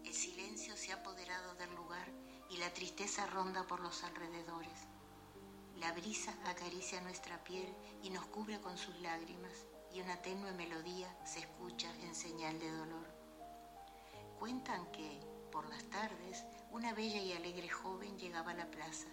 El 0.05 0.13
silencio 0.13 0.77
se 0.77 0.93
ha 0.93 0.97
apoderado 0.97 1.55
del 1.55 1.75
lugar 1.75 2.13
y 2.51 2.59
la 2.59 2.73
tristeza 2.75 3.27
ronda 3.27 3.67
por 3.67 3.81
los 3.81 4.05
alrededores. 4.05 4.89
La 5.77 5.93
brisa 5.93 6.37
acaricia 6.45 7.01
nuestra 7.01 7.43
piel 7.45 7.75
y 8.03 8.11
nos 8.11 8.27
cubre 8.27 8.61
con 8.61 8.77
sus 8.77 8.95
lágrimas 9.01 9.67
y 9.95 10.03
una 10.03 10.21
tenue 10.21 10.53
melodía 10.53 11.09
se 11.25 11.41
escucha 11.41 11.91
en 12.03 12.15
señal 12.15 12.59
de 12.59 12.71
dolor. 12.71 13.12
Cuentan 14.43 14.91
que, 14.91 15.21
por 15.53 15.69
las 15.69 15.85
tardes, 15.85 16.45
una 16.73 16.93
bella 16.95 17.23
y 17.23 17.33
alegre 17.33 17.69
joven 17.69 18.19
llegaba 18.19 18.51
a 18.51 18.55
la 18.55 18.69
plaza, 18.69 19.07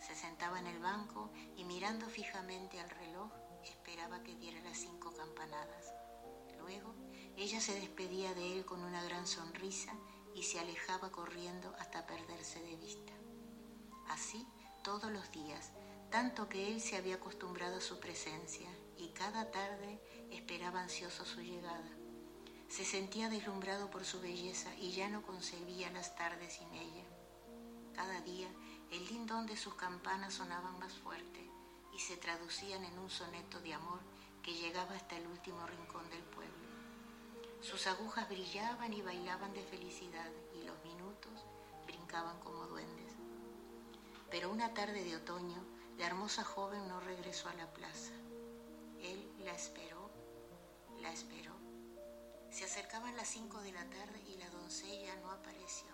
se 0.00 0.16
sentaba 0.16 0.58
en 0.58 0.66
el 0.66 0.80
banco 0.80 1.30
y 1.56 1.62
mirando 1.62 2.06
fijamente 2.08 2.80
al 2.80 2.90
reloj 2.90 3.30
esperaba 3.62 4.24
que 4.24 4.34
diera 4.34 4.60
las 4.62 4.78
cinco 4.78 5.14
campanadas. 5.16 5.94
Luego, 6.58 6.96
ella 7.36 7.60
se 7.60 7.78
despedía 7.78 8.34
de 8.34 8.54
él 8.54 8.64
con 8.64 8.82
una 8.82 9.04
gran 9.04 9.28
sonrisa 9.28 9.92
y 10.34 10.42
se 10.42 10.58
alejaba 10.58 11.12
corriendo 11.12 11.72
hasta 11.78 12.04
perderse 12.04 12.60
de 12.60 12.74
vista. 12.74 13.12
Así 14.08 14.44
todos 14.82 15.12
los 15.12 15.30
días, 15.30 15.70
tanto 16.10 16.48
que 16.48 16.72
él 16.72 16.80
se 16.80 16.96
había 16.96 17.14
acostumbrado 17.14 17.76
a 17.76 17.80
su 17.80 18.00
presencia 18.00 18.68
y 18.96 19.10
cada 19.10 19.48
tarde 19.52 20.02
esperaba 20.32 20.82
ansioso 20.82 21.24
su 21.24 21.40
llegada. 21.40 22.01
Se 22.72 22.86
sentía 22.86 23.28
deslumbrado 23.28 23.90
por 23.90 24.02
su 24.02 24.18
belleza 24.22 24.74
y 24.76 24.92
ya 24.92 25.10
no 25.10 25.20
concebía 25.20 25.90
las 25.90 26.16
tardes 26.16 26.54
sin 26.54 26.72
ella. 26.72 27.04
Cada 27.94 28.22
día 28.22 28.48
el 28.90 29.06
lindón 29.08 29.44
de 29.44 29.58
sus 29.58 29.74
campanas 29.74 30.32
sonaban 30.32 30.78
más 30.78 30.94
fuerte 30.94 31.50
y 31.94 31.98
se 31.98 32.16
traducían 32.16 32.82
en 32.86 32.98
un 32.98 33.10
soneto 33.10 33.60
de 33.60 33.74
amor 33.74 34.00
que 34.42 34.54
llegaba 34.54 34.94
hasta 34.94 35.18
el 35.18 35.26
último 35.26 35.66
rincón 35.66 36.08
del 36.08 36.22
pueblo. 36.22 36.66
Sus 37.60 37.86
agujas 37.86 38.26
brillaban 38.30 38.94
y 38.94 39.02
bailaban 39.02 39.52
de 39.52 39.64
felicidad 39.64 40.30
y 40.54 40.64
los 40.64 40.82
minutos 40.82 41.44
brincaban 41.84 42.40
como 42.40 42.68
duendes. 42.68 43.12
Pero 44.30 44.50
una 44.50 44.72
tarde 44.72 45.04
de 45.04 45.16
otoño, 45.16 45.62
la 45.98 46.06
hermosa 46.06 46.42
joven 46.42 46.88
no 46.88 47.00
regresó 47.00 47.50
a 47.50 47.54
la 47.54 47.70
plaza. 47.70 48.14
Él 49.02 49.30
la 49.40 49.52
esperó, 49.52 50.10
la 51.02 51.12
esperó. 51.12 51.51
Se 52.52 52.64
acercaban 52.64 53.16
las 53.16 53.28
cinco 53.28 53.62
de 53.62 53.72
la 53.72 53.88
tarde 53.88 54.22
y 54.28 54.36
la 54.36 54.50
doncella 54.50 55.16
no 55.22 55.30
apareció. 55.30 55.88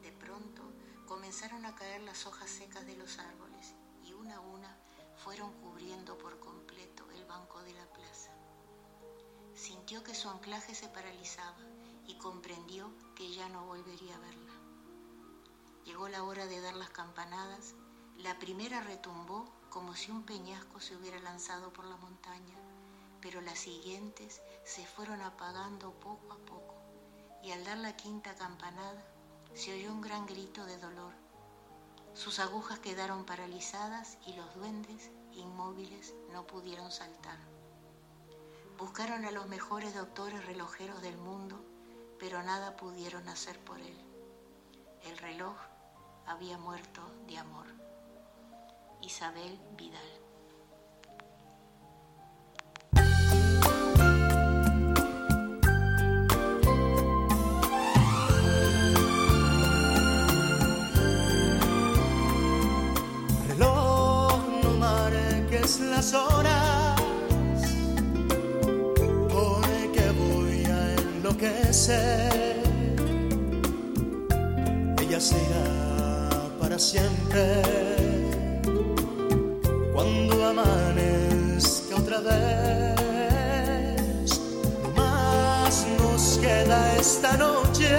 De 0.00 0.12
pronto 0.12 0.62
comenzaron 1.08 1.66
a 1.66 1.74
caer 1.74 2.02
las 2.02 2.24
hojas 2.24 2.48
secas 2.48 2.86
de 2.86 2.96
los 2.96 3.18
árboles 3.18 3.74
y 4.04 4.12
una 4.12 4.36
a 4.36 4.40
una 4.40 4.78
fueron 5.16 5.52
cubriendo 5.54 6.16
por 6.18 6.38
completo 6.38 7.10
el 7.10 7.24
banco 7.24 7.60
de 7.64 7.74
la 7.74 7.84
plaza. 7.86 8.30
Sintió 9.54 10.04
que 10.04 10.14
su 10.14 10.28
anclaje 10.28 10.72
se 10.72 10.88
paralizaba 10.88 11.58
y 12.06 12.16
comprendió 12.16 12.92
que 13.16 13.34
ya 13.34 13.48
no 13.48 13.66
volvería 13.66 14.14
a 14.14 14.20
verla. 14.20 14.52
Llegó 15.84 16.08
la 16.08 16.22
hora 16.22 16.46
de 16.46 16.60
dar 16.60 16.76
las 16.76 16.90
campanadas. 16.90 17.74
La 18.18 18.38
primera 18.38 18.82
retumbó 18.82 19.52
como 19.68 19.96
si 19.96 20.12
un 20.12 20.22
peñasco 20.22 20.78
se 20.78 20.94
hubiera 20.94 21.18
lanzado 21.18 21.72
por 21.72 21.86
la 21.86 21.96
montaña, 21.96 22.54
pero 23.20 23.40
las 23.40 23.58
siguientes 23.58 24.42
se 24.64 24.86
fueron 24.86 25.20
apagando 25.22 25.92
poco 26.00 26.32
a 26.32 26.38
poco 26.38 26.74
y 27.42 27.52
al 27.52 27.64
dar 27.64 27.78
la 27.78 27.96
quinta 27.96 28.34
campanada 28.34 29.04
se 29.54 29.72
oyó 29.72 29.92
un 29.92 30.00
gran 30.00 30.26
grito 30.26 30.64
de 30.64 30.78
dolor. 30.78 31.12
Sus 32.14 32.38
agujas 32.38 32.78
quedaron 32.78 33.24
paralizadas 33.24 34.18
y 34.26 34.32
los 34.32 34.54
duendes, 34.54 35.10
inmóviles, 35.32 36.14
no 36.32 36.46
pudieron 36.46 36.90
saltar. 36.90 37.38
Buscaron 38.78 39.24
a 39.24 39.30
los 39.30 39.46
mejores 39.46 39.94
doctores 39.94 40.44
relojeros 40.44 41.00
del 41.02 41.16
mundo, 41.16 41.64
pero 42.18 42.42
nada 42.42 42.76
pudieron 42.76 43.28
hacer 43.28 43.58
por 43.60 43.80
él. 43.80 43.96
El 45.04 45.16
reloj 45.18 45.56
había 46.26 46.58
muerto 46.58 47.02
de 47.26 47.38
amor. 47.38 47.66
Isabel 49.00 49.58
Vidal. 49.76 50.25
Las 66.06 66.14
horas, 66.14 67.00
porque 69.28 70.04
voy 70.12 70.64
a 70.66 70.94
enloquecer. 70.94 72.62
Ella 75.00 75.20
será 75.20 76.30
para 76.60 76.78
siempre 76.78 77.62
cuando 79.92 80.46
amanezca 80.46 81.96
otra 81.96 82.20
vez. 82.20 82.96
Más 84.94 85.86
nos 85.98 86.38
queda 86.38 86.96
esta 87.00 87.36
noche 87.36 87.90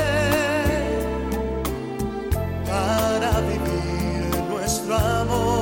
para 2.66 3.42
vivir 3.42 4.44
nuestro 4.50 4.96
amor. 4.96 5.57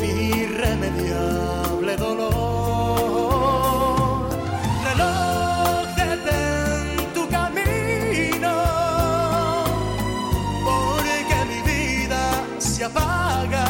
mi 0.00 0.12
irremediable 0.42 1.96
dolor. 1.96 2.28
Reloj, 4.84 5.86
en 5.98 7.12
tu 7.14 7.22
camino, 7.28 8.54
porque 10.64 11.36
mi 11.50 11.60
vida 11.72 12.22
se 12.58 12.84
apaga. 12.84 13.66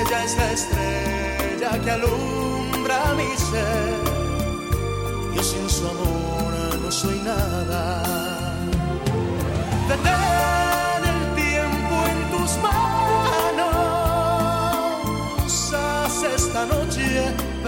Ella 0.00 0.24
es 0.24 0.36
la 0.36 0.52
estrella 0.52 1.70
que 1.84 1.90
alumbra 1.90 2.98
mi 3.16 3.30
ser, 3.36 4.00
yo 5.34 5.42
sin 5.42 5.68
su 5.68 5.86
amor 5.86 6.52
no 6.82 6.90
soy 6.90 7.18
nada. 7.20 8.02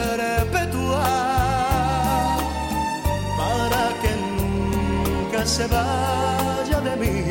Noche 0.07 0.17
perpetua 0.17 1.05
para 3.37 3.89
que 4.01 4.13
nunca 4.17 5.47
se 5.47 5.67
vaya 5.67 6.81
de 6.81 6.97
mí. 6.97 7.25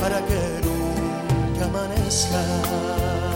Para 0.00 0.20
que 0.26 0.40
nunca 0.64 1.64
amanezca. 1.66 3.27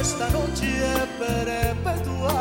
Esta 0.00 0.30
noche 0.30 0.66
perpetua 1.18 2.32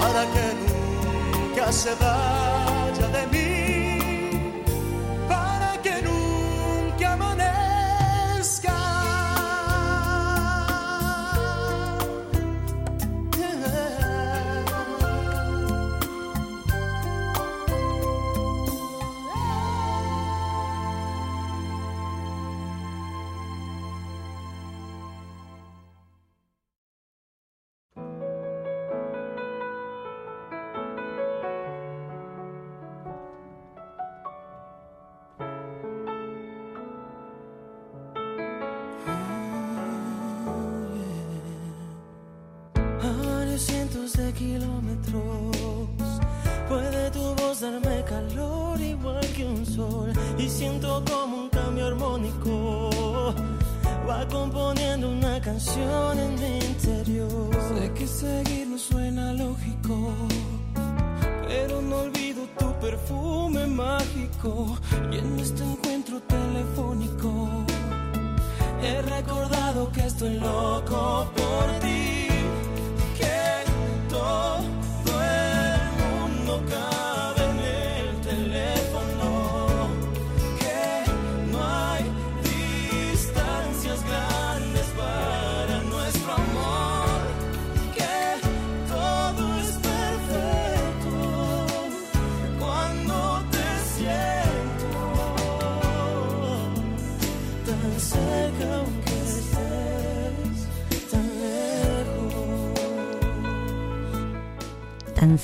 para 0.00 0.22
que 0.32 0.46
nunca 0.64 1.70
se 1.70 1.92
vaya 2.02 3.06
de 3.16 3.26
mí, 3.32 3.53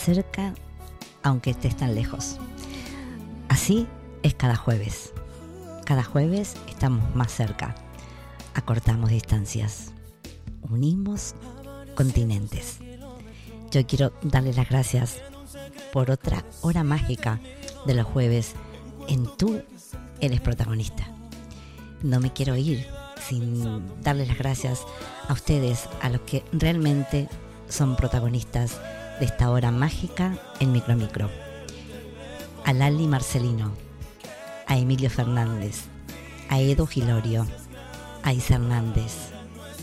cerca, 0.00 0.54
aunque 1.22 1.50
estés 1.50 1.76
tan 1.76 1.94
lejos. 1.94 2.38
Así 3.48 3.86
es 4.22 4.34
cada 4.34 4.56
jueves. 4.56 5.12
Cada 5.84 6.02
jueves 6.04 6.56
estamos 6.68 7.14
más 7.14 7.32
cerca. 7.32 7.74
Acortamos 8.54 9.10
distancias. 9.10 9.92
Unimos 10.62 11.34
continentes. 11.94 12.78
Yo 13.70 13.86
quiero 13.86 14.12
darle 14.22 14.52
las 14.52 14.68
gracias 14.68 15.20
por 15.92 16.10
otra 16.10 16.44
hora 16.62 16.84
mágica 16.84 17.40
de 17.86 17.94
los 17.94 18.06
jueves 18.06 18.54
en 19.08 19.26
Tú 19.36 19.62
eres 20.20 20.40
protagonista. 20.40 21.08
No 22.02 22.20
me 22.20 22.32
quiero 22.32 22.56
ir 22.56 22.86
sin 23.28 24.02
darles 24.02 24.28
las 24.28 24.38
gracias 24.38 24.82
a 25.28 25.32
ustedes, 25.32 25.88
a 26.00 26.08
los 26.08 26.22
que 26.22 26.44
realmente 26.52 27.28
son 27.68 27.96
protagonistas 27.96 28.80
de 29.20 29.26
esta 29.26 29.50
hora 29.50 29.70
mágica 29.70 30.38
en 30.60 30.72
Micro 30.72 30.96
Micro. 30.96 31.30
A 32.64 32.72
Lali 32.72 33.06
Marcelino, 33.06 33.72
a 34.66 34.78
Emilio 34.78 35.10
Fernández, 35.10 35.84
a 36.48 36.58
Edo 36.58 36.86
Gilorio, 36.86 37.46
a 38.22 38.32
Isa 38.32 38.54
Hernández, 38.54 39.12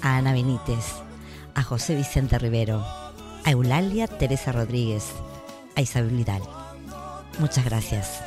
a 0.01 0.17
Ana 0.17 0.33
Benítez, 0.33 0.85
a 1.53 1.61
José 1.61 1.95
Vicente 1.95 2.39
Rivero, 2.39 2.83
a 3.45 3.51
Eulalia 3.51 4.07
Teresa 4.07 4.51
Rodríguez, 4.51 5.05
a 5.75 5.81
Isabel 5.81 6.09
Vidal. 6.09 6.41
Muchas 7.39 7.63
gracias 7.63 8.21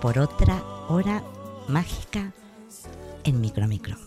por 0.00 0.18
otra 0.18 0.60
hora 0.88 1.22
mágica 1.68 2.32
en 3.22 3.40
Micro 3.40 3.68
Micro. 3.68 4.05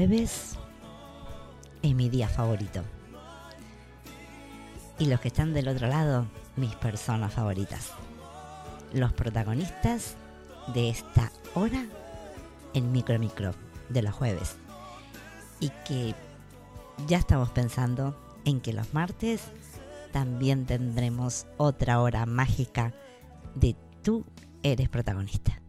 Jueves 0.00 0.56
es 1.82 1.94
mi 1.94 2.08
día 2.08 2.26
favorito. 2.26 2.82
Y 4.98 5.04
los 5.08 5.20
que 5.20 5.28
están 5.28 5.52
del 5.52 5.68
otro 5.68 5.88
lado, 5.88 6.26
mis 6.56 6.74
personas 6.76 7.34
favoritas. 7.34 7.90
Los 8.94 9.12
protagonistas 9.12 10.14
de 10.72 10.88
esta 10.88 11.30
hora 11.54 11.84
en 12.72 12.92
Micro 12.92 13.18
Micro 13.18 13.52
de 13.90 14.00
los 14.00 14.14
jueves. 14.14 14.56
y 15.60 15.68
que 15.86 16.14
ya 17.06 17.18
estamos 17.18 17.50
pensando 17.50 18.18
en 18.46 18.62
que 18.62 18.72
los 18.72 18.94
martes 18.94 19.42
también 20.12 20.64
tendremos 20.64 21.46
otra 21.58 22.00
hora 22.00 22.24
mágica 22.24 22.94
de 23.54 23.76
tú 24.02 24.24
eres 24.62 24.88
protagonista. 24.88 25.59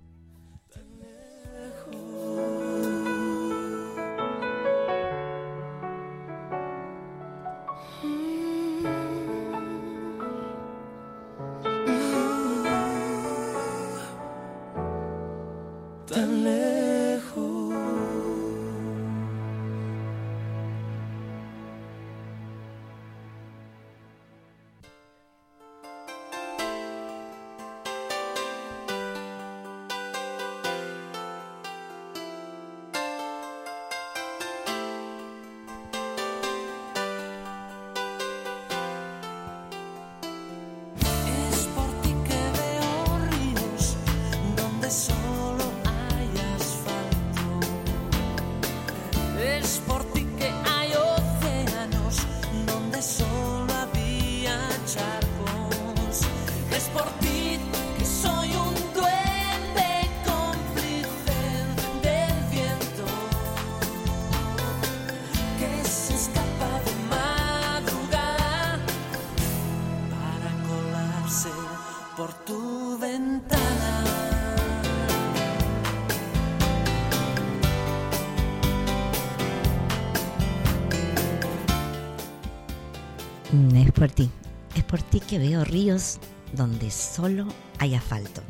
Por 84.01 84.09
ti, 84.09 84.31
es 84.75 84.83
por 84.83 84.99
ti 84.99 85.19
que 85.19 85.37
veo 85.37 85.63
ríos 85.63 86.17
donde 86.53 86.89
solo 86.89 87.45
hay 87.77 87.93
asfalto. 87.93 88.41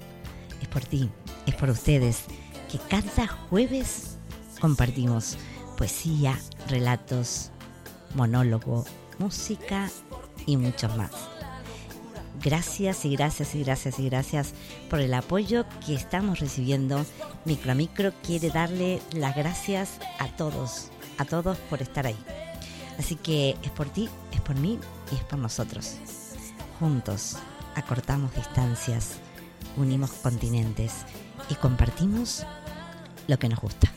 Es 0.61 0.69
por 0.69 0.85
ti, 0.85 1.09
es 1.45 1.53
por 1.55 1.69
ustedes 1.69 2.23
que 2.71 2.79
cada 2.79 3.27
jueves 3.27 4.17
compartimos 4.61 5.35
poesía, 5.77 6.39
relatos, 6.69 7.51
monólogo, 8.15 8.85
música 9.19 9.91
y 10.45 10.55
muchos 10.55 10.95
más. 10.95 11.11
Gracias 12.41 13.03
y 13.03 13.13
gracias 13.17 13.53
y 13.53 13.61
gracias 13.65 13.99
y 13.99 14.05
gracias 14.07 14.53
por 14.89 15.01
el 15.01 15.13
apoyo 15.13 15.65
que 15.85 15.95
estamos 15.95 16.39
recibiendo. 16.39 17.05
Micro 17.43 17.73
a 17.73 17.75
Micro 17.75 18.13
quiere 18.23 18.51
darle 18.51 19.01
las 19.11 19.35
gracias 19.35 19.99
a 20.17 20.29
todos, 20.29 20.91
a 21.17 21.25
todos 21.25 21.57
por 21.69 21.81
estar 21.81 22.07
ahí. 22.07 22.15
Así 22.97 23.17
que 23.17 23.57
es 23.63 23.71
por 23.71 23.89
ti, 23.89 24.07
es 24.31 24.39
por 24.39 24.55
mí 24.55 24.79
y 25.11 25.15
es 25.15 25.23
por 25.23 25.39
nosotros. 25.39 25.97
Juntos 26.79 27.37
acortamos 27.75 28.33
distancias, 28.35 29.17
unimos 29.77 30.11
continentes 30.11 31.05
y 31.49 31.55
compartimos 31.55 32.45
lo 33.27 33.37
que 33.37 33.49
nos 33.49 33.59
gusta. 33.59 33.91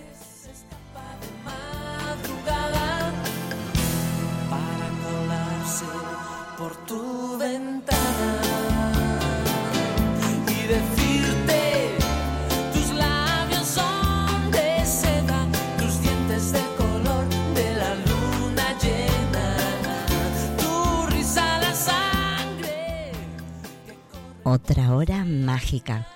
Otra 24.64 24.94
hora 24.94 25.26
mágica 25.26 26.06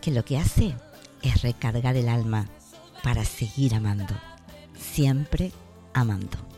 que 0.00 0.12
lo 0.12 0.24
que 0.24 0.38
hace 0.38 0.76
es 1.22 1.42
recargar 1.42 1.96
el 1.96 2.08
alma 2.08 2.46
para 3.02 3.24
seguir 3.24 3.74
amando, 3.74 4.14
siempre 4.78 5.50
amando. 5.92 6.49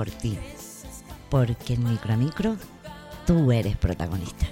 Por 0.00 0.10
ti, 0.10 0.38
porque 1.28 1.74
en 1.74 1.84
Micro 1.84 2.14
a 2.14 2.16
Micro 2.16 2.56
tú 3.26 3.52
eres 3.52 3.76
protagonista. 3.76 4.49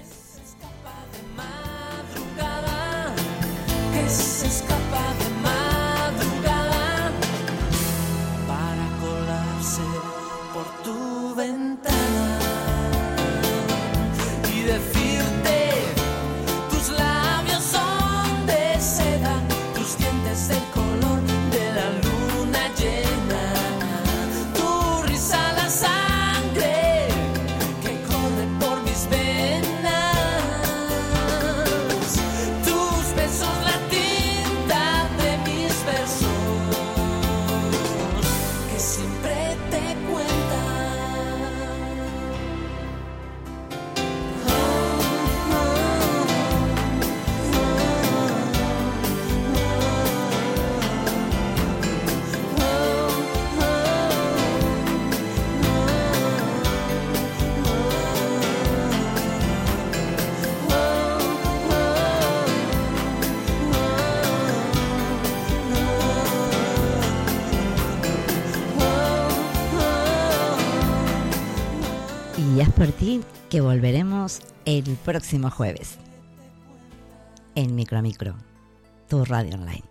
Próximo 75.05 75.49
jueves. 75.49 75.97
En 77.55 77.75
Micro 77.75 77.97
a 77.97 78.01
Micro, 78.01 78.35
tu 79.07 79.25
radio 79.25 79.55
online. 79.55 79.88